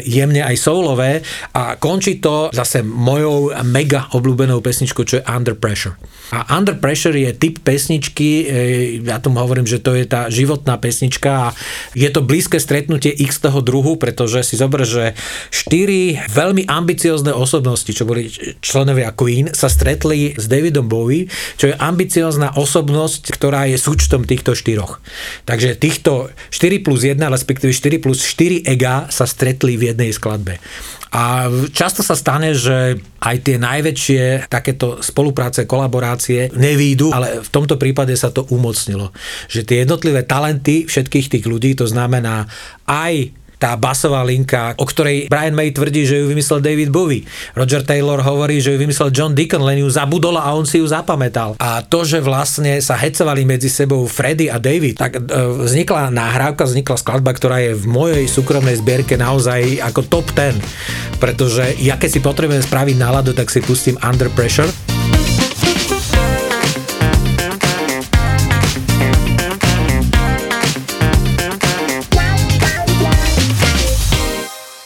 jemne 0.03 0.43
aj 0.43 0.55
soulové. 0.57 1.21
A 1.55 1.75
končí 1.75 2.23
to 2.23 2.49
zase 2.51 2.81
mojou 2.83 3.51
mega 3.67 4.07
obľúbenou 4.15 4.63
pesničkou, 4.63 5.03
čo 5.03 5.19
je 5.19 5.27
Under 5.27 5.55
Pressure. 5.55 5.99
A 6.29 6.45
Under 6.53 6.77
Pressure 6.77 7.17
je 7.17 7.33
typ 7.33 7.57
pesničky, 7.65 8.29
e, 8.29 9.01
ja 9.01 9.17
tomu 9.17 9.41
hovorím, 9.41 9.65
že 9.65 9.81
to 9.81 9.97
je 9.97 10.05
tá 10.05 10.29
životná 10.29 10.77
pesnička 10.77 11.49
a 11.49 11.53
je 11.97 12.05
to 12.13 12.21
blízke 12.21 12.61
stretnutie 12.61 13.09
x 13.09 13.41
toho 13.41 13.65
druhu, 13.65 13.97
pretože 13.97 14.45
si 14.45 14.55
zober, 14.55 14.85
že 14.85 15.17
štyri 15.49 16.21
veľmi 16.29 16.69
ambiciozne 16.69 17.33
osobnosti, 17.33 17.89
čo 17.89 18.05
boli 18.05 18.29
členovia 18.61 19.09
Queen, 19.13 19.49
sa 19.57 19.65
stretli 19.67 20.37
s 20.37 20.45
Davidom 20.45 20.85
Bowie, 20.85 21.25
čo 21.57 21.73
je 21.73 21.75
ambiciozná 21.75 22.53
osobnosť, 22.53 23.33
ktorá 23.33 23.65
je 23.65 23.81
súčtom 23.81 24.21
týchto 24.21 24.53
štyroch. 24.53 25.01
Takže 25.49 25.73
týchto 25.73 26.29
4 26.53 26.85
plus 26.85 27.09
1, 27.09 27.17
respektíve 27.17 27.73
4 27.73 28.03
plus 28.03 28.21
4 28.21 28.69
ega 28.69 29.09
sa 29.09 29.25
stretli 29.25 29.81
v 29.81 29.93
jednej 29.93 30.13
skladbe. 30.13 30.61
A 31.09 31.49
často 31.73 32.05
sa 32.05 32.13
stane, 32.13 32.53
že 32.53 33.01
aj 33.17 33.35
tie 33.41 33.57
najväčšie 33.57 34.45
takéto 34.45 35.01
spolupráce, 35.01 35.65
kolaborácie 35.65 36.53
nevídu, 36.53 37.09
ale 37.09 37.41
v 37.41 37.49
tomto 37.49 37.81
prípade 37.81 38.13
sa 38.13 38.29
to 38.29 38.45
umocnilo. 38.53 39.09
Že 39.49 39.61
tie 39.65 39.77
jednotlivé 39.81 40.21
talenty 40.29 40.85
všetkých 40.85 41.29
tých 41.33 41.45
ľudí, 41.49 41.73
to 41.73 41.89
znamená 41.89 42.45
aj 42.85 43.33
tá 43.59 43.75
basová 43.75 44.23
linka, 44.23 44.71
o 44.79 44.87
ktorej 44.87 45.27
Brian 45.27 45.51
May 45.51 45.75
tvrdí, 45.75 46.07
že 46.07 46.23
ju 46.23 46.31
vymyslel 46.31 46.63
David 46.63 46.89
Bowie. 46.89 47.27
Roger 47.53 47.83
Taylor 47.83 48.23
hovorí, 48.23 48.63
že 48.63 48.73
ju 48.73 48.79
vymyslel 48.79 49.11
John 49.11 49.35
Deacon, 49.35 49.61
len 49.67 49.83
ju 49.83 49.89
zabudol 49.91 50.39
a 50.39 50.55
on 50.55 50.63
si 50.63 50.79
ju 50.79 50.87
zapamätal. 50.87 51.59
A 51.59 51.83
to, 51.83 52.07
že 52.07 52.23
vlastne 52.23 52.79
sa 52.79 52.95
hecovali 52.95 53.43
medzi 53.43 53.67
sebou 53.67 54.07
Freddy 54.07 54.47
a 54.47 54.57
David, 54.57 54.95
tak 54.95 55.19
e, 55.19 55.21
vznikla 55.67 56.07
nahrávka, 56.07 56.63
vznikla 56.63 56.95
skladba, 56.95 57.35
ktorá 57.35 57.59
je 57.59 57.75
v 57.75 57.85
mojej 57.85 58.25
súkromnej 58.31 58.79
zbierke 58.79 59.19
naozaj 59.19 59.83
ako 59.83 60.07
top 60.07 60.31
10, 60.31 61.19
pretože 61.19 61.75
ja 61.83 61.99
keď 61.99 62.09
si 62.15 62.19
potrebujem 62.23 62.63
spraviť 62.63 62.95
náladu, 62.95 63.35
tak 63.35 63.51
si 63.51 63.59
pustím 63.59 63.99
Under 63.99 64.31
Pressure. 64.31 64.98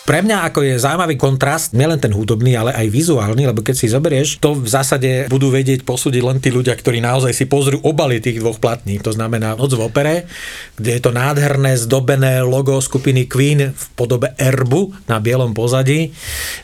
Pre 0.04 0.20
mňa 0.20 0.52
ako 0.52 0.68
je 0.68 0.84
zaujímavý 0.84 1.16
kontrast, 1.16 1.72
nielen 1.72 1.96
ten 1.96 2.12
hudobný, 2.12 2.60
ale 2.60 2.76
aj 2.76 2.92
vizuálny, 2.92 3.48
lebo 3.48 3.64
keď 3.64 3.76
si 3.80 3.88
zoberieš, 3.88 4.44
to 4.44 4.52
v 4.52 4.68
zásade 4.68 5.32
budú 5.32 5.48
vedieť 5.48 5.88
posúdiť 5.88 6.20
len 6.20 6.44
tí 6.44 6.52
ľudia, 6.52 6.76
ktorí 6.76 7.00
naozaj 7.00 7.32
si 7.32 7.48
pozrú 7.48 7.80
obaly 7.88 8.20
tých 8.20 8.44
dvoch 8.44 8.60
platní. 8.60 9.00
To 9.00 9.16
znamená 9.16 9.56
Noc 9.56 9.72
v 9.72 9.88
opere, 9.88 10.28
kde 10.76 11.00
je 11.00 11.02
to 11.08 11.16
nádherné 11.16 11.80
zdobené 11.80 12.44
logo 12.44 12.84
skupiny 12.84 13.32
Queen 13.32 13.72
v 13.72 13.86
podobe 13.96 14.36
erbu 14.36 14.92
na 15.08 15.24
bielom 15.24 15.56
pozadí 15.56 16.12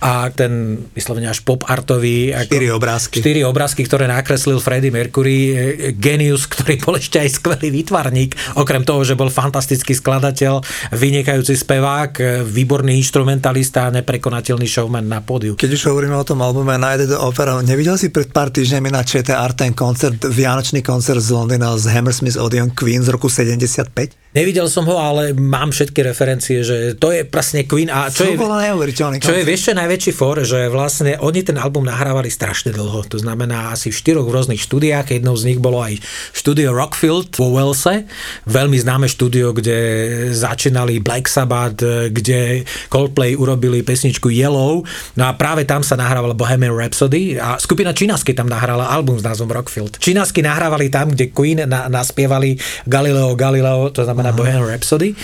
a 0.03 0.27
ten 0.35 0.83
vyslovene 0.91 1.31
až 1.31 1.39
pop 1.47 1.63
artový 1.63 2.35
štyri 2.35 2.67
obrázky. 2.75 3.23
Štyri 3.23 3.47
obrázky, 3.47 3.87
ktoré 3.87 4.11
nakreslil 4.11 4.59
Freddie 4.59 4.91
Mercury, 4.91 5.39
genius, 5.95 6.43
ktorý 6.43 6.75
bol 6.83 6.99
ešte 6.99 7.23
aj 7.23 7.39
skvelý 7.39 7.71
výtvarník, 7.71 8.59
okrem 8.59 8.83
toho, 8.83 9.07
že 9.07 9.15
bol 9.15 9.31
fantastický 9.31 9.95
skladateľ, 9.95 10.59
vynikajúci 10.91 11.55
spevák, 11.55 12.43
výborný 12.43 12.99
inštrument 12.99 13.28
instrumentalista 13.29 13.85
a 13.85 13.93
neprekonateľný 13.93 14.65
showman 14.65 15.05
na 15.05 15.21
pódiu. 15.21 15.53
Keď 15.53 15.69
už 15.77 15.93
hovoríme 15.93 16.17
o 16.17 16.25
tom 16.25 16.41
albume 16.41 16.81
Night 16.81 17.05
the 17.05 17.13
Opera, 17.13 17.61
nevidel 17.61 17.93
si 17.93 18.09
pred 18.09 18.33
pár 18.33 18.49
týždňami 18.49 18.89
na 18.89 19.05
ČT 19.05 19.29
ten 19.53 19.77
koncert, 19.77 20.17
Vianočný 20.25 20.81
koncert 20.81 21.21
z 21.21 21.29
Londýna 21.29 21.77
z 21.77 21.93
Hammersmith 21.93 22.41
Odeon 22.41 22.73
Queen 22.73 23.05
z 23.05 23.13
roku 23.13 23.29
75? 23.29 24.17
Nevidel 24.29 24.69
som 24.69 24.85
ho, 24.85 24.93
ale 24.93 25.33
mám 25.33 25.73
všetky 25.73 26.05
referencie, 26.05 26.61
že 26.61 26.93
to 27.01 27.09
je 27.09 27.25
presne 27.25 27.65
Queen 27.65 27.89
a 27.89 28.13
čo, 28.13 28.29
je, 28.29 28.37
čo 29.17 29.33
je 29.33 29.41
vieš, 29.41 29.61
čo 29.65 29.71
je 29.73 29.81
najväčší 29.81 30.11
for, 30.13 30.37
že 30.45 30.69
vlastne 30.69 31.17
oni 31.17 31.41
ten 31.41 31.57
album 31.57 31.89
nahrávali 31.89 32.29
strašne 32.29 32.69
dlho, 32.69 33.09
to 33.09 33.17
znamená 33.17 33.73
asi 33.73 33.89
v 33.89 33.97
štyroch 33.97 34.29
rôznych 34.29 34.61
štúdiách, 34.61 35.17
jednou 35.17 35.33
z 35.33 35.49
nich 35.49 35.57
bolo 35.57 35.81
aj 35.81 35.97
štúdio 36.29 36.77
Rockfield 36.77 37.33
vo 37.41 37.57
Walese, 37.57 38.05
veľmi 38.45 38.77
známe 38.77 39.09
štúdio, 39.09 39.49
kde 39.49 39.77
začínali 40.29 41.01
Black 41.01 41.25
Sabbath, 41.25 41.81
kde 42.13 42.69
Coldplay 42.87 43.18
urobili 43.35 43.83
pesničku 43.83 44.31
Yellow, 44.31 44.87
no 45.19 45.23
a 45.27 45.35
práve 45.35 45.67
tam 45.67 45.83
sa 45.83 45.99
nahrával 45.99 46.37
Bohemian 46.37 46.77
Rhapsody 46.77 47.35
a 47.35 47.59
skupina 47.59 47.91
Činasky 47.91 48.31
tam 48.31 48.47
nahrala 48.47 48.87
album 48.87 49.19
s 49.19 49.25
názvom 49.25 49.51
Rockfield. 49.51 49.99
Činasky 49.99 50.39
nahrávali 50.39 50.87
tam, 50.87 51.11
kde 51.11 51.33
Queen 51.33 51.67
na, 51.67 51.91
naspievali 51.91 52.55
Galileo 52.87 53.35
Galileo, 53.35 53.91
to 53.91 54.07
znamená 54.07 54.19
znamená 54.19 54.35
Bohemian 54.35 54.67
Rhapsody. 54.67 55.15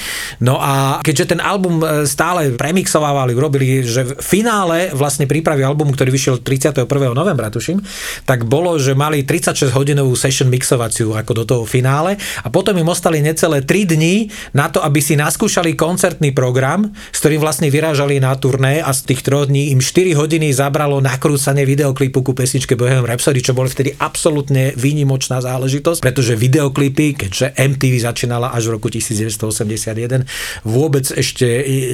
No 0.41 0.57
a 0.57 1.03
keďže 1.03 1.35
ten 1.35 1.41
album 1.43 1.83
e, 1.83 2.07
stále 2.07 2.55
premixovávali, 2.55 3.35
urobili, 3.35 3.83
že 3.83 4.07
v 4.07 4.13
finále 4.23 4.89
vlastne 4.95 5.27
prípravy 5.27 5.61
albumu, 5.67 5.93
ktorý 5.93 6.09
vyšiel 6.15 6.35
31. 6.41 6.87
novembra, 7.11 7.51
tuším, 7.51 7.83
tak 8.23 8.47
bolo, 8.47 8.79
že 8.79 8.97
mali 8.97 9.27
36 9.27 9.75
hodinovú 9.75 10.15
session 10.17 10.47
mixovaciu 10.49 11.13
ako 11.13 11.31
do 11.35 11.43
toho 11.43 11.63
finále 11.67 12.17
a 12.41 12.47
potom 12.47 12.73
im 12.79 12.87
ostali 12.87 13.19
necelé 13.19 13.61
3 13.61 13.93
dní 13.93 14.31
na 14.55 14.71
to, 14.71 14.81
aby 14.81 15.03
si 15.03 15.19
naskúšali 15.19 15.75
koncertný 15.75 16.31
program, 16.31 16.89
s 17.11 17.19
ktorým 17.19 17.43
vlastne 17.43 17.67
vyrážali 17.85 18.17
na 18.17 18.33
turné 18.33 18.81
a 18.81 18.89
z 18.89 19.13
tých 19.13 19.21
3 19.21 19.45
dní 19.45 19.69
im 19.69 19.77
4 19.77 20.17
hodiny 20.17 20.49
zabralo 20.49 20.97
nakrúcanie 21.05 21.69
videoklipu 21.69 22.25
ku 22.25 22.33
pesničke 22.33 22.73
Bohemian 22.73 23.05
Rhapsody, 23.05 23.45
čo 23.45 23.53
boli 23.53 23.69
vtedy 23.69 23.93
absolútne 24.01 24.73
výnimočná 24.73 25.37
záležitosť, 25.37 26.01
pretože 26.01 26.33
videoklipy, 26.33 27.13
keďže 27.13 27.53
MTV 27.53 27.93
začínala 28.01 28.57
až 28.57 28.73
v 28.73 28.81
roku 28.81 28.89
1981. 28.89 30.25
Vôbec 30.65 31.05
ešte 31.13 31.45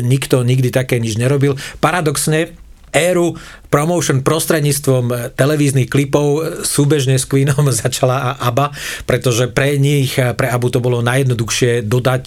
nikto 0.08 0.48
nikdy 0.48 0.72
také 0.72 0.96
nič 0.96 1.20
nerobil. 1.20 1.60
Paradoxne, 1.84 2.56
éru 2.96 3.36
promotion 3.72 4.20
prostredníctvom 4.20 5.06
eh, 5.10 5.18
televíznych 5.32 5.88
klipov 5.88 6.28
eh, 6.28 6.40
súbežne 6.62 7.16
s 7.16 7.26
Queenom 7.26 7.72
začala 7.82 8.36
ABBA, 8.38 8.76
pretože 9.08 9.48
pre 9.48 9.80
nich, 9.80 10.20
eh, 10.20 10.36
pre 10.36 10.52
ABBA 10.52 10.68
to 10.76 10.84
bolo 10.84 11.00
najjednoduchšie 11.00 11.88
dodať 11.88 12.24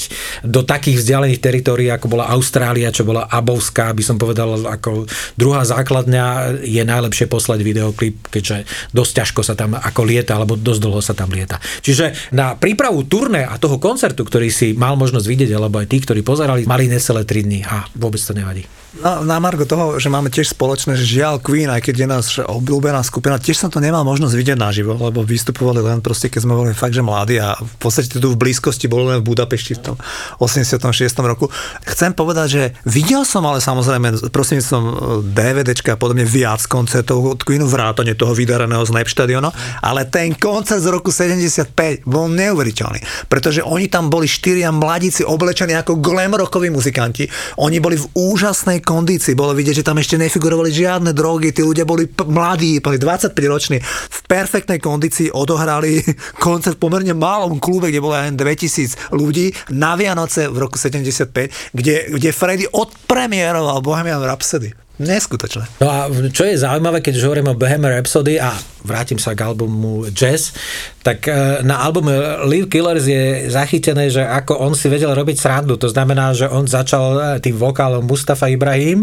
do 0.48 0.64
takých 0.64 1.04
vzdialených 1.04 1.44
teritórií, 1.44 1.92
ako 1.92 2.08
bola 2.08 2.32
Austrália, 2.32 2.90
čo 2.90 3.04
bola 3.04 3.28
Abovská, 3.28 3.92
by 3.92 4.02
som 4.02 4.16
povedal, 4.16 4.56
ako 4.64 5.04
druhá 5.36 5.62
základňa 5.68 6.58
je 6.64 6.82
najlepšie 6.82 7.28
poslať 7.28 7.60
videoklip, 7.60 8.32
keďže 8.32 8.64
dosť 8.96 9.12
ťažko 9.20 9.40
sa 9.44 9.54
tam 9.54 9.76
ako 9.76 10.00
lieta, 10.08 10.40
alebo 10.40 10.56
dosť 10.56 10.80
dlho 10.80 11.00
sa 11.04 11.12
tam 11.12 11.28
lieta. 11.28 11.60
Čiže 11.84 12.32
na 12.32 12.56
prípravu 12.56 13.04
turné 13.04 13.44
a 13.44 13.60
toho 13.60 13.76
koncertu, 13.76 14.24
ktorý 14.24 14.48
si 14.48 14.72
mal 14.72 14.96
možnosť 14.96 15.26
vidieť, 15.28 15.50
alebo 15.52 15.82
aj 15.82 15.90
tí, 15.92 16.00
ktorí 16.00 16.24
pozerali, 16.24 16.64
mali 16.64 16.88
necelé 16.88 17.28
3 17.28 17.44
dní 17.44 17.60
a 17.68 17.84
vôbec 17.92 18.22
to 18.22 18.32
nevadí. 18.32 18.64
Na, 18.94 19.26
na 19.26 19.42
Margo 19.42 19.66
toho, 19.66 19.98
že 19.98 20.06
máme 20.06 20.30
tiež 20.30 20.54
spoločné, 20.54 20.94
že 20.94 21.18
žiaľ 21.18 21.33
Queen, 21.40 21.70
aj 21.70 21.82
keď 21.82 21.94
je 21.94 22.08
nás 22.08 22.26
obľúbená 22.42 23.00
skupina, 23.06 23.40
tiež 23.40 23.58
som 23.58 23.70
to 23.72 23.82
nemal 23.82 24.02
možnosť 24.06 24.34
vidieť 24.34 24.58
naživo, 24.58 24.94
lebo 24.98 25.22
vystupovali 25.24 25.80
len 25.80 25.98
proste, 26.04 26.28
keď 26.28 26.40
sme 26.44 26.54
boli 26.54 26.76
fakt, 26.76 26.94
že 26.94 27.02
mladí 27.02 27.40
a 27.40 27.56
v 27.56 27.76
podstate 27.80 28.12
tu 28.12 28.28
v 28.30 28.38
blízkosti 28.38 28.86
boli 28.86 29.10
len 29.10 29.18
v 29.24 29.32
Budapešti 29.32 29.78
v 29.78 29.92
tom 29.92 29.96
86. 30.38 30.78
roku. 31.24 31.48
Chcem 31.88 32.12
povedať, 32.12 32.46
že 32.46 32.62
videl 32.86 33.24
som 33.26 33.42
ale 33.48 33.58
samozrejme 33.64 34.14
som 34.60 34.82
DVDčka 35.24 35.94
a 35.94 35.98
podobne 35.98 36.28
viac 36.28 36.62
koncertov 36.68 37.24
od 37.24 37.40
Queenu, 37.42 37.66
vrátane 37.66 38.14
toho 38.14 38.36
vydareného 38.36 38.84
z 38.84 38.92
Štadiona, 39.04 39.50
ale 39.80 40.04
ten 40.06 40.36
koncert 40.36 40.84
z 40.84 40.92
roku 40.92 41.08
75 41.10 42.04
bol 42.04 42.28
neuveriteľný, 42.30 43.30
pretože 43.32 43.64
oni 43.64 43.88
tam 43.88 44.12
boli 44.12 44.28
štyria 44.28 44.68
mladíci 44.70 45.24
oblečení 45.24 45.74
ako 45.74 45.98
glam 45.98 46.36
rockoví 46.36 46.68
muzikanti. 46.70 47.26
Oni 47.58 47.80
boli 47.80 47.96
v 47.96 48.06
úžasnej 48.14 48.84
kondícii. 48.84 49.32
Bolo 49.32 49.56
vidieť, 49.56 49.80
že 49.80 49.86
tam 49.86 49.96
ešte 49.96 50.20
nefigurovali 50.20 50.68
žiadne 50.68 51.10
drogy, 51.10 51.23
tí 51.56 51.64
ľudia 51.64 51.88
boli 51.88 52.04
p- 52.04 52.28
mladí, 52.28 52.84
boli 52.84 53.00
25 53.00 53.32
roční, 53.48 53.78
v 53.80 54.20
perfektnej 54.28 54.76
kondícii 54.76 55.32
odohrali 55.32 56.04
koncert 56.44 56.76
v 56.76 56.82
pomerne 56.84 57.16
malom 57.16 57.56
klube, 57.56 57.88
kde 57.88 58.04
bolo 58.04 58.12
aj 58.12 58.36
2000 58.36 59.16
ľudí 59.16 59.56
na 59.72 59.96
Vianoce 59.96 60.52
v 60.52 60.56
roku 60.60 60.76
75, 60.76 61.72
kde, 61.72 61.94
kde 62.12 62.28
Freddy 62.30 62.68
odpremieroval 62.68 63.80
Bohemian 63.80 64.20
Rhapsody. 64.20 64.83
Neskutočné. 64.94 65.66
No 65.82 65.90
a 65.90 66.06
čo 66.30 66.46
je 66.46 66.54
zaujímavé, 66.54 67.02
keď 67.02 67.18
už 67.18 67.26
hovoríme 67.26 67.50
o 67.50 67.58
Bohemian 67.58 67.98
Rhapsody 67.98 68.38
a 68.38 68.54
vrátim 68.86 69.18
sa 69.18 69.34
k 69.34 69.42
albumu 69.42 70.06
Jazz, 70.14 70.54
tak 71.02 71.26
e, 71.26 71.64
na 71.66 71.82
albume 71.82 72.14
Live 72.46 72.70
Killers 72.70 73.08
je 73.08 73.50
zachytené, 73.50 74.12
že 74.12 74.22
ako 74.22 74.60
on 74.60 74.76
si 74.78 74.86
vedel 74.86 75.10
robiť 75.10 75.40
srandu. 75.40 75.74
To 75.80 75.90
znamená, 75.90 76.30
že 76.36 76.46
on 76.46 76.70
začal 76.70 77.04
e, 77.16 77.20
tým 77.42 77.58
vokálom 77.58 78.06
Mustafa 78.06 78.46
Ibrahim 78.46 79.02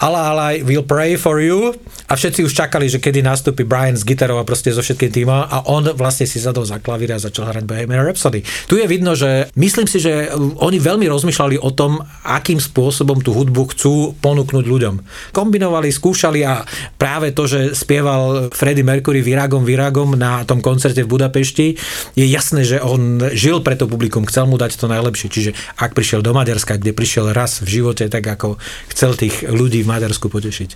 Allah 0.00 0.32
Allah 0.32 0.50
will 0.64 0.86
pray 0.86 1.20
for 1.20 1.36
you 1.44 1.76
a 2.08 2.16
všetci 2.16 2.40
už 2.48 2.56
čakali, 2.56 2.88
že 2.88 2.96
kedy 2.96 3.20
nastúpi 3.20 3.68
Brian 3.68 3.92
s 3.92 4.06
gitarou 4.06 4.40
a 4.40 4.48
proste 4.48 4.72
so 4.72 4.80
všetkým 4.80 5.12
tým 5.12 5.28
a 5.28 5.68
on 5.68 5.84
vlastne 5.92 6.24
si 6.24 6.40
zadol 6.40 6.64
za 6.64 6.80
klavír 6.80 7.12
a 7.12 7.20
začal 7.20 7.52
hrať 7.52 7.68
Bohemian 7.68 8.08
Rhapsody. 8.08 8.40
Tu 8.64 8.80
je 8.80 8.88
vidno, 8.88 9.12
že 9.12 9.52
myslím 9.60 9.84
si, 9.84 10.00
že 10.00 10.32
oni 10.38 10.80
veľmi 10.80 11.04
rozmýšľali 11.04 11.60
o 11.60 11.68
tom, 11.76 12.00
akým 12.24 12.56
spôsobom 12.56 13.20
tú 13.20 13.36
hudbu 13.36 13.76
chcú 13.76 14.16
ponúknuť 14.24 14.64
ľuďom 14.64 15.09
kombinovali, 15.32 15.90
skúšali 15.92 16.40
a 16.46 16.64
práve 16.98 17.32
to, 17.32 17.46
že 17.46 17.72
spieval 17.74 18.50
Freddie 18.50 18.86
Mercury 18.86 19.22
Viragom 19.24 19.62
Viragom 19.62 20.14
na 20.18 20.42
tom 20.44 20.60
koncerte 20.64 21.06
v 21.06 21.10
Budapešti, 21.10 21.66
je 22.18 22.26
jasné, 22.26 22.66
že 22.66 22.82
on 22.82 23.20
žil 23.32 23.62
pre 23.62 23.78
to 23.78 23.86
publikum, 23.86 24.26
chcel 24.26 24.46
mu 24.50 24.56
dať 24.58 24.76
to 24.76 24.86
najlepšie. 24.90 25.28
Čiže 25.30 25.50
ak 25.78 25.94
prišiel 25.94 26.20
do 26.20 26.34
Maďarska, 26.34 26.80
kde 26.80 26.96
prišiel 26.96 27.32
raz 27.32 27.62
v 27.62 27.80
živote, 27.80 28.06
tak 28.06 28.26
ako 28.26 28.56
chcel 28.92 29.14
tých 29.16 29.46
ľudí 29.46 29.82
v 29.86 29.90
Maďarsku 29.90 30.28
potešiť. 30.28 30.70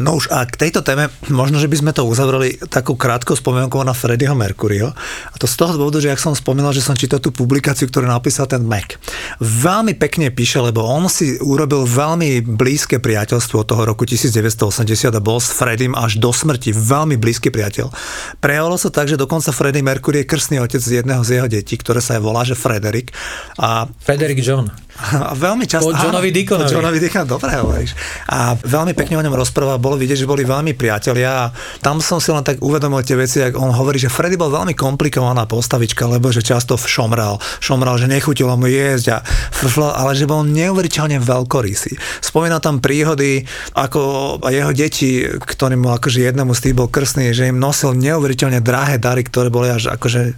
No 0.00 0.18
už 0.18 0.32
a 0.32 0.44
k 0.48 0.68
tejto 0.68 0.80
téme, 0.84 1.12
možno, 1.28 1.60
že 1.60 1.68
by 1.68 1.76
sme 1.78 1.92
to 1.92 2.08
uzavreli 2.08 2.56
takou 2.68 2.96
krátkou 2.96 3.36
spomienkou 3.36 3.84
na 3.84 3.92
Freddieho 3.92 4.36
Mercuryho. 4.36 4.90
A 5.32 5.34
to 5.38 5.46
z 5.46 5.54
toho 5.58 5.76
dôvodu, 5.78 6.00
že 6.00 6.12
ak 6.12 6.20
som 6.20 6.34
spomínal, 6.36 6.74
že 6.74 6.84
som 6.84 6.96
čítal 6.98 7.20
tú 7.20 7.30
publikáciu, 7.34 7.88
ktorú 7.88 8.08
napísal 8.08 8.48
ten 8.48 8.64
Mac. 8.64 8.96
Veľmi 9.40 9.94
pekne 9.98 10.32
píše, 10.32 10.58
lebo 10.62 10.84
on 10.84 11.06
si 11.06 11.36
urobil 11.38 11.84
veľmi 11.84 12.44
blízke 12.44 12.98
priateľstvo 13.02 13.61
okolo 13.62 13.78
toho 13.78 13.82
roku 13.94 14.02
1980 14.02 15.14
a 15.14 15.22
bol 15.22 15.38
s 15.38 15.54
Freddym 15.54 15.94
až 15.94 16.18
do 16.18 16.34
smrti 16.34 16.74
veľmi 16.74 17.14
blízky 17.14 17.54
priateľ. 17.54 17.94
Prejavilo 18.42 18.74
sa 18.74 18.90
tak, 18.90 19.06
že 19.06 19.14
dokonca 19.14 19.54
Freddie 19.54 19.86
Mercury 19.86 20.26
je 20.26 20.30
krstný 20.34 20.58
otec 20.58 20.82
z 20.82 20.98
jedného 20.98 21.22
z 21.22 21.38
jeho 21.38 21.46
detí, 21.46 21.78
ktoré 21.78 22.02
sa 22.02 22.18
volá, 22.18 22.42
že 22.42 22.58
Frederick. 22.58 23.14
A 23.62 23.86
Frederick 24.02 24.42
John. 24.42 24.66
A 24.92 25.32
veľmi 25.32 25.64
často... 25.64 25.88
Po 25.88 25.96
Johnovi 25.96 26.28
Deaconovi. 26.28 26.68
Po 26.68 26.76
Johnovi 26.76 26.98
Deaconovi, 27.00 27.30
dobre 27.32 27.50
hovoríš. 27.56 27.96
A 28.28 28.52
veľmi 28.54 28.92
pekne 28.92 29.16
o 29.18 29.24
ňom 29.24 29.32
rozprával, 29.32 29.80
bolo 29.80 29.96
vidieť, 29.96 30.22
že 30.22 30.28
boli 30.28 30.44
veľmi 30.44 30.76
priatelia 30.76 31.48
a 31.48 31.50
tam 31.80 32.04
som 32.04 32.20
si 32.20 32.28
len 32.28 32.44
tak 32.44 32.60
uvedomil 32.60 33.00
tie 33.00 33.16
veci, 33.16 33.40
ak 33.40 33.56
on 33.56 33.72
hovorí, 33.72 33.96
že 33.96 34.12
Freddy 34.12 34.36
bol 34.36 34.52
veľmi 34.52 34.76
komplikovaná 34.76 35.48
postavička, 35.48 36.04
lebo 36.04 36.28
že 36.28 36.44
často 36.44 36.76
šomral, 36.76 37.40
šomral, 37.64 37.96
že 37.96 38.04
nechutilo 38.04 38.52
mu 38.60 38.68
jesť 38.68 39.06
a 39.16 39.18
frfla, 39.56 39.96
ale 39.96 40.12
že 40.12 40.28
bol 40.28 40.44
neuveriteľne 40.44 41.16
veľkorysý. 41.24 41.96
Spomínal 42.20 42.60
tam 42.60 42.84
príhody, 42.84 43.48
ako 43.72 44.38
jeho 44.52 44.76
deti, 44.76 45.24
ktorým 45.24 45.88
akože 45.88 46.20
jednému 46.20 46.52
z 46.52 46.68
tých 46.68 46.76
bol 46.76 46.92
krstný, 46.92 47.32
že 47.32 47.48
im 47.48 47.56
nosil 47.56 47.96
neuveriteľne 47.96 48.60
drahé 48.60 49.00
dary, 49.00 49.24
ktoré 49.24 49.48
boli 49.48 49.72
až 49.72 49.96
akože 49.96 50.36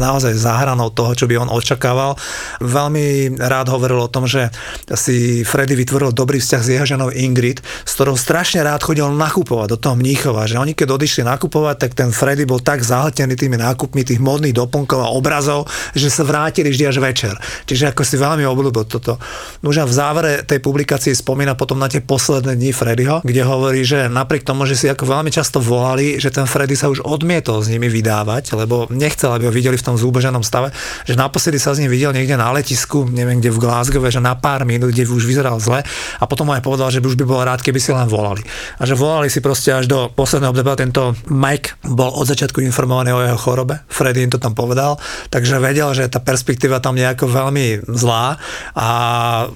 naozaj 0.00 0.34
záhranou 0.40 0.88
toho, 0.88 1.12
čo 1.12 1.28
by 1.28 1.36
on 1.36 1.52
očakával. 1.52 2.16
Veľmi 2.64 3.36
rád 3.36 3.68
hovoril 3.68 3.89
hovoril 3.90 4.06
o 4.06 4.14
tom, 4.14 4.30
že 4.30 4.54
si 4.94 5.42
Freddy 5.42 5.74
vytvoril 5.74 6.14
dobrý 6.14 6.38
vzťah 6.38 6.62
s 6.62 6.68
jeho 6.70 6.86
ženou 6.86 7.10
Ingrid, 7.10 7.58
s 7.82 7.98
ktorou 7.98 8.14
strašne 8.14 8.62
rád 8.62 8.86
chodil 8.86 9.10
nakupovať 9.10 9.74
do 9.74 9.78
toho 9.82 9.98
Mníchova, 9.98 10.46
že 10.46 10.62
oni 10.62 10.78
keď 10.78 10.94
odišli 10.94 11.26
nakupovať, 11.26 11.76
tak 11.82 11.90
ten 11.98 12.14
Freddy 12.14 12.46
bol 12.46 12.62
tak 12.62 12.86
zahltený 12.86 13.34
tými 13.34 13.58
nákupmi 13.58 14.06
tých 14.06 14.22
modných 14.22 14.54
doplnkov 14.54 15.02
a 15.02 15.10
obrazov, 15.10 15.66
že 15.98 16.06
sa 16.06 16.22
vrátili 16.22 16.70
vždy 16.70 16.84
až 16.86 17.02
večer. 17.02 17.34
Čiže 17.66 17.90
ako 17.90 18.06
si 18.06 18.14
veľmi 18.14 18.46
obľúbil 18.46 18.86
toto. 18.86 19.18
Už 19.66 19.82
v 19.82 19.92
závere 19.92 20.46
tej 20.46 20.62
publikácie 20.62 21.10
spomína 21.10 21.58
potom 21.58 21.80
na 21.80 21.90
tie 21.90 21.98
posledné 21.98 22.54
dni 22.54 22.70
Freddyho, 22.70 23.26
kde 23.26 23.42
hovorí, 23.42 23.82
že 23.82 24.06
napriek 24.06 24.46
tomu, 24.46 24.68
že 24.70 24.78
si 24.78 24.86
ako 24.86 25.08
veľmi 25.08 25.34
často 25.34 25.58
volali, 25.58 26.22
že 26.22 26.30
ten 26.30 26.46
Freddy 26.46 26.78
sa 26.78 26.86
už 26.92 27.02
odmietol 27.02 27.64
s 27.64 27.72
nimi 27.72 27.90
vydávať, 27.90 28.54
lebo 28.54 28.86
nechcel, 28.92 29.34
aby 29.34 29.50
ho 29.50 29.52
videli 29.52 29.74
v 29.74 29.86
tom 29.90 29.96
zúbeženom 29.98 30.44
stave, 30.46 30.70
že 31.08 31.16
naposledy 31.16 31.58
sa 31.58 31.74
s 31.74 31.80
ním 31.80 31.90
videl 31.90 32.12
niekde 32.14 32.36
na 32.36 32.52
letisku, 32.52 33.08
neviem 33.08 33.40
kde 33.40 33.50
v 33.50 33.58
Glasgow, 33.80 34.04
že 34.12 34.20
na 34.20 34.36
pár 34.36 34.68
minút, 34.68 34.92
kde 34.92 35.08
už 35.08 35.24
vyzeral 35.24 35.56
zle 35.56 35.80
a 36.20 36.24
potom 36.28 36.52
aj 36.52 36.60
povedal, 36.60 36.92
že 36.92 37.00
by 37.00 37.08
už 37.08 37.16
by 37.16 37.24
bol 37.24 37.40
rád, 37.40 37.64
keby 37.64 37.80
si 37.80 37.96
len 37.96 38.04
volali. 38.04 38.44
A 38.76 38.84
že 38.84 38.92
volali 38.92 39.32
si 39.32 39.40
proste 39.40 39.72
až 39.72 39.88
do 39.88 40.12
posledného 40.12 40.52
obdobia. 40.52 40.76
Tento 40.76 41.16
Mike 41.32 41.80
bol 41.88 42.12
od 42.12 42.28
začiatku 42.28 42.60
informovaný 42.60 43.16
o 43.16 43.24
jeho 43.24 43.40
chorobe, 43.40 43.80
Freddy 43.88 44.28
im 44.28 44.28
to 44.28 44.36
tam 44.36 44.52
povedal, 44.52 45.00
takže 45.32 45.56
vedel, 45.56 45.96
že 45.96 46.12
tá 46.12 46.20
perspektíva 46.20 46.76
tam 46.84 46.92
nejako 46.92 47.24
veľmi 47.32 47.88
zlá 47.88 48.36
a 48.76 48.88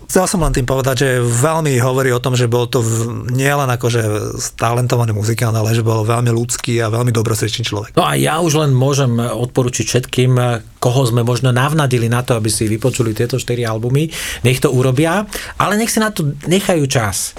chcel 0.09 0.25
som 0.25 0.41
len 0.41 0.57
tým 0.57 0.65
povedať, 0.65 0.97
že 1.05 1.11
veľmi 1.21 1.77
hovorí 1.85 2.09
o 2.17 2.23
tom, 2.25 2.33
že 2.33 2.49
bol 2.49 2.65
to 2.65 2.81
nielen 3.29 3.69
akože 3.69 4.33
talentovaný 4.57 5.13
muzikant, 5.13 5.53
ale 5.53 5.77
že 5.77 5.85
bol 5.85 6.01
veľmi 6.01 6.33
ľudský 6.33 6.81
a 6.81 6.89
veľmi 6.89 7.13
dobrosrdečný 7.13 7.69
človek. 7.69 7.93
No 7.93 8.09
a 8.09 8.17
ja 8.17 8.41
už 8.41 8.65
len 8.65 8.73
môžem 8.73 9.21
odporučiť 9.21 9.85
všetkým, 9.85 10.33
koho 10.85 11.09
sme 11.09 11.25
možno 11.25 11.49
navnadili 11.49 12.13
na 12.13 12.21
to, 12.21 12.37
aby 12.37 12.53
si 12.53 12.69
vypočuli 12.69 13.17
tieto 13.17 13.41
4 13.41 13.65
albumy, 13.65 14.13
nech 14.45 14.61
to 14.61 14.69
urobia, 14.69 15.25
ale 15.57 15.81
nech 15.81 15.89
si 15.89 15.97
na 15.97 16.13
to 16.13 16.37
nechajú 16.45 16.85
čas. 16.85 17.33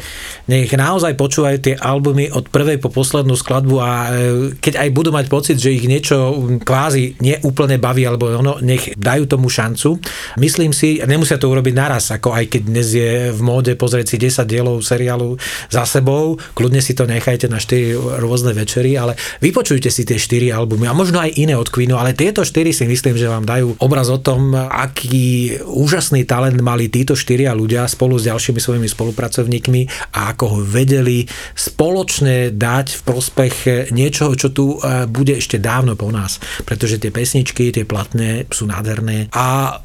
Nech 0.50 0.74
naozaj 0.74 1.14
počúvajú 1.14 1.58
tie 1.62 1.78
albumy 1.78 2.34
od 2.34 2.50
prvej 2.50 2.82
po 2.82 2.90
poslednú 2.90 3.38
skladbu 3.38 3.76
a 3.78 3.92
e, 3.94 4.10
keď 4.58 4.82
aj 4.82 4.90
budú 4.98 5.14
mať 5.14 5.26
pocit, 5.30 5.58
že 5.62 5.78
ich 5.78 5.86
niečo 5.86 6.34
kvázi 6.66 7.22
neúplne 7.22 7.78
baví, 7.78 8.10
alebo 8.10 8.34
ono, 8.34 8.58
nech 8.66 8.98
dajú 8.98 9.30
tomu 9.30 9.46
šancu. 9.46 10.02
Myslím 10.42 10.74
si, 10.74 10.98
nemusia 11.06 11.38
to 11.38 11.46
urobiť 11.46 11.74
naraz, 11.78 12.10
ako 12.10 12.34
aj 12.34 12.50
keď 12.50 12.62
dnes 12.66 12.90
je 12.98 13.30
v 13.30 13.42
móde 13.46 13.78
pozrieť 13.78 14.16
si 14.16 14.18
10 14.18 14.42
dielov 14.50 14.82
seriálu 14.82 15.38
za 15.70 15.86
sebou, 15.86 16.42
kľudne 16.58 16.82
si 16.82 16.98
to 16.98 17.06
nechajte 17.06 17.46
na 17.46 17.62
4 17.62 18.18
rôzne 18.26 18.58
večery, 18.58 18.98
ale 18.98 19.14
vypočujte 19.44 19.94
si 19.94 20.02
tie 20.02 20.18
4 20.18 20.50
albumy 20.50 20.90
a 20.90 20.98
možno 20.98 21.22
aj 21.22 21.38
iné 21.38 21.54
od 21.54 21.70
Queenu, 21.70 22.00
ale 22.00 22.18
tieto 22.18 22.42
4 22.42 22.74
si 22.74 22.90
myslím, 22.90 23.14
že 23.20 23.35
vám 23.36 23.44
dajú 23.44 23.68
obraz 23.84 24.08
o 24.08 24.16
tom, 24.16 24.56
aký 24.56 25.60
úžasný 25.60 26.24
talent 26.24 26.56
mali 26.64 26.88
títo 26.88 27.20
štyria 27.20 27.52
ľudia 27.52 27.84
spolu 27.92 28.16
s 28.16 28.32
ďalšími 28.32 28.60
svojimi 28.64 28.88
spolupracovníkmi 28.88 29.82
a 30.16 30.32
ako 30.32 30.46
ho 30.48 30.60
vedeli 30.64 31.28
spoločne 31.52 32.56
dať 32.56 32.88
v 32.96 33.02
prospech 33.04 33.56
niečoho, 33.92 34.32
čo 34.40 34.56
tu 34.56 34.80
e, 34.80 35.04
bude 35.12 35.36
ešte 35.36 35.60
dávno 35.60 36.00
po 36.00 36.08
nás. 36.08 36.40
Pretože 36.64 36.96
tie 36.96 37.12
pesničky, 37.12 37.76
tie 37.76 37.84
platné 37.84 38.48
sú 38.48 38.72
nádherné 38.72 39.28
a 39.36 39.78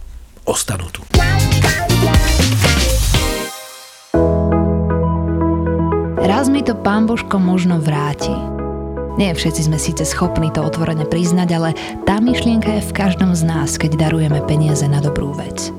ostanú 0.47 0.87
tu. 0.95 1.03
Raz 6.21 6.47
mi 6.47 6.63
to 6.63 6.79
pán 6.79 7.11
Božko 7.11 7.43
možno 7.43 7.83
vráti. 7.83 8.60
Nie 9.19 9.35
všetci 9.35 9.67
sme 9.67 9.79
síce 9.81 10.07
schopní 10.07 10.55
to 10.55 10.63
otvorene 10.63 11.09
priznať, 11.09 11.49
ale 11.57 11.71
tá 12.07 12.23
myšlienka 12.23 12.79
je 12.79 12.87
v 12.87 12.97
každom 12.97 13.35
z 13.35 13.43
nás, 13.43 13.75
keď 13.75 14.07
darujeme 14.07 14.39
peniaze 14.47 14.87
na 14.87 15.03
dobrú 15.03 15.35
vec. 15.35 15.75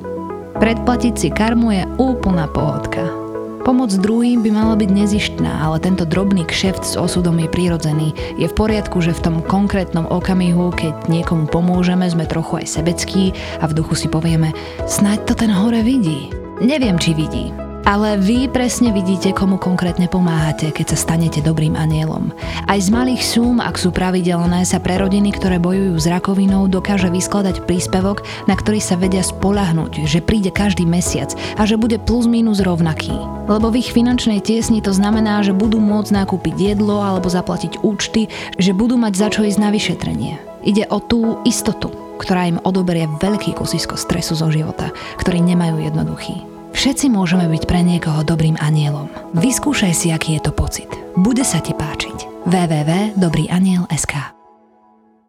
Predplatiť 0.59 1.13
si 1.15 1.29
karmu 1.31 1.71
je 1.71 1.83
úplná 1.97 2.45
pohodka. 2.51 3.21
Pomoc 3.61 3.93
druhým 3.93 4.41
by 4.41 4.49
mala 4.49 4.73
byť 4.73 4.89
nezištná, 4.89 5.61
ale 5.61 5.77
tento 5.77 6.01
drobný 6.01 6.49
kšeft 6.49 6.81
s 6.81 6.97
osudom 6.97 7.37
je 7.37 7.45
prirodzený. 7.45 8.09
Je 8.41 8.49
v 8.49 8.57
poriadku, 8.57 9.05
že 9.05 9.13
v 9.13 9.21
tom 9.21 9.35
konkrétnom 9.45 10.09
okamihu, 10.09 10.73
keď 10.73 11.05
niekomu 11.05 11.45
pomôžeme, 11.45 12.09
sme 12.09 12.25
trochu 12.25 12.65
aj 12.65 12.81
sebeckí 12.81 13.37
a 13.61 13.69
v 13.69 13.77
duchu 13.77 13.93
si 13.93 14.09
povieme, 14.09 14.49
snáď 14.89 15.29
to 15.29 15.33
ten 15.45 15.53
hore 15.53 15.85
vidí. 15.85 16.33
Neviem, 16.57 16.97
či 16.97 17.13
vidí, 17.13 17.53
ale 17.85 18.17
vy 18.21 18.47
presne 18.51 18.93
vidíte, 18.93 19.33
komu 19.33 19.57
konkrétne 19.57 20.05
pomáhate, 20.05 20.69
keď 20.69 20.93
sa 20.93 20.97
stanete 20.97 21.41
dobrým 21.41 21.73
anielom. 21.73 22.29
Aj 22.69 22.77
z 22.77 22.93
malých 22.93 23.23
súm, 23.25 23.57
ak 23.57 23.77
sú 23.77 23.89
pravidelné, 23.89 24.63
sa 24.67 24.77
pre 24.77 25.01
rodiny, 25.01 25.33
ktoré 25.33 25.57
bojujú 25.57 25.97
s 25.97 26.05
rakovinou, 26.05 26.69
dokáže 26.69 27.09
vyskladať 27.09 27.65
príspevok, 27.65 28.21
na 28.45 28.53
ktorý 28.53 28.79
sa 28.83 28.97
vedia 28.97 29.25
spolahnuť, 29.25 30.05
že 30.05 30.21
príde 30.21 30.53
každý 30.53 30.85
mesiac 30.85 31.33
a 31.57 31.65
že 31.65 31.79
bude 31.79 31.97
plus 31.97 32.29
minus 32.29 32.61
rovnaký. 32.61 33.13
Lebo 33.49 33.73
v 33.73 33.81
ich 33.81 33.89
finančnej 33.89 34.43
tiesni 34.43 34.79
to 34.83 34.93
znamená, 34.93 35.41
že 35.41 35.55
budú 35.55 35.81
môcť 35.81 36.13
nakúpiť 36.13 36.75
jedlo 36.75 37.01
alebo 37.01 37.27
zaplatiť 37.27 37.81
účty, 37.81 38.29
že 38.61 38.75
budú 38.75 38.99
mať 38.99 39.13
za 39.17 39.27
čo 39.33 39.41
ísť 39.47 39.59
na 39.59 39.69
vyšetrenie. 39.73 40.37
Ide 40.61 40.85
o 40.93 41.01
tú 41.01 41.41
istotu, 41.41 41.89
ktorá 42.21 42.45
im 42.45 42.61
odoberie 42.61 43.09
veľký 43.17 43.57
kusisko 43.57 43.97
stresu 43.97 44.37
zo 44.37 44.53
života, 44.53 44.93
ktorý 45.17 45.41
nemajú 45.41 45.81
jednoduchý. 45.81 46.50
Všetci 46.81 47.13
môžeme 47.13 47.45
byť 47.45 47.69
pre 47.69 47.85
niekoho 47.85 48.25
dobrým 48.25 48.57
anielom. 48.57 49.05
Vyskúšaj 49.37 49.93
si, 49.93 50.09
aký 50.09 50.41
je 50.41 50.49
to 50.49 50.51
pocit. 50.51 50.89
Bude 51.13 51.45
sa 51.45 51.61
ti 51.61 51.77
páčiť. 51.77 52.49
www.dobrýaniel.sk 52.49 54.40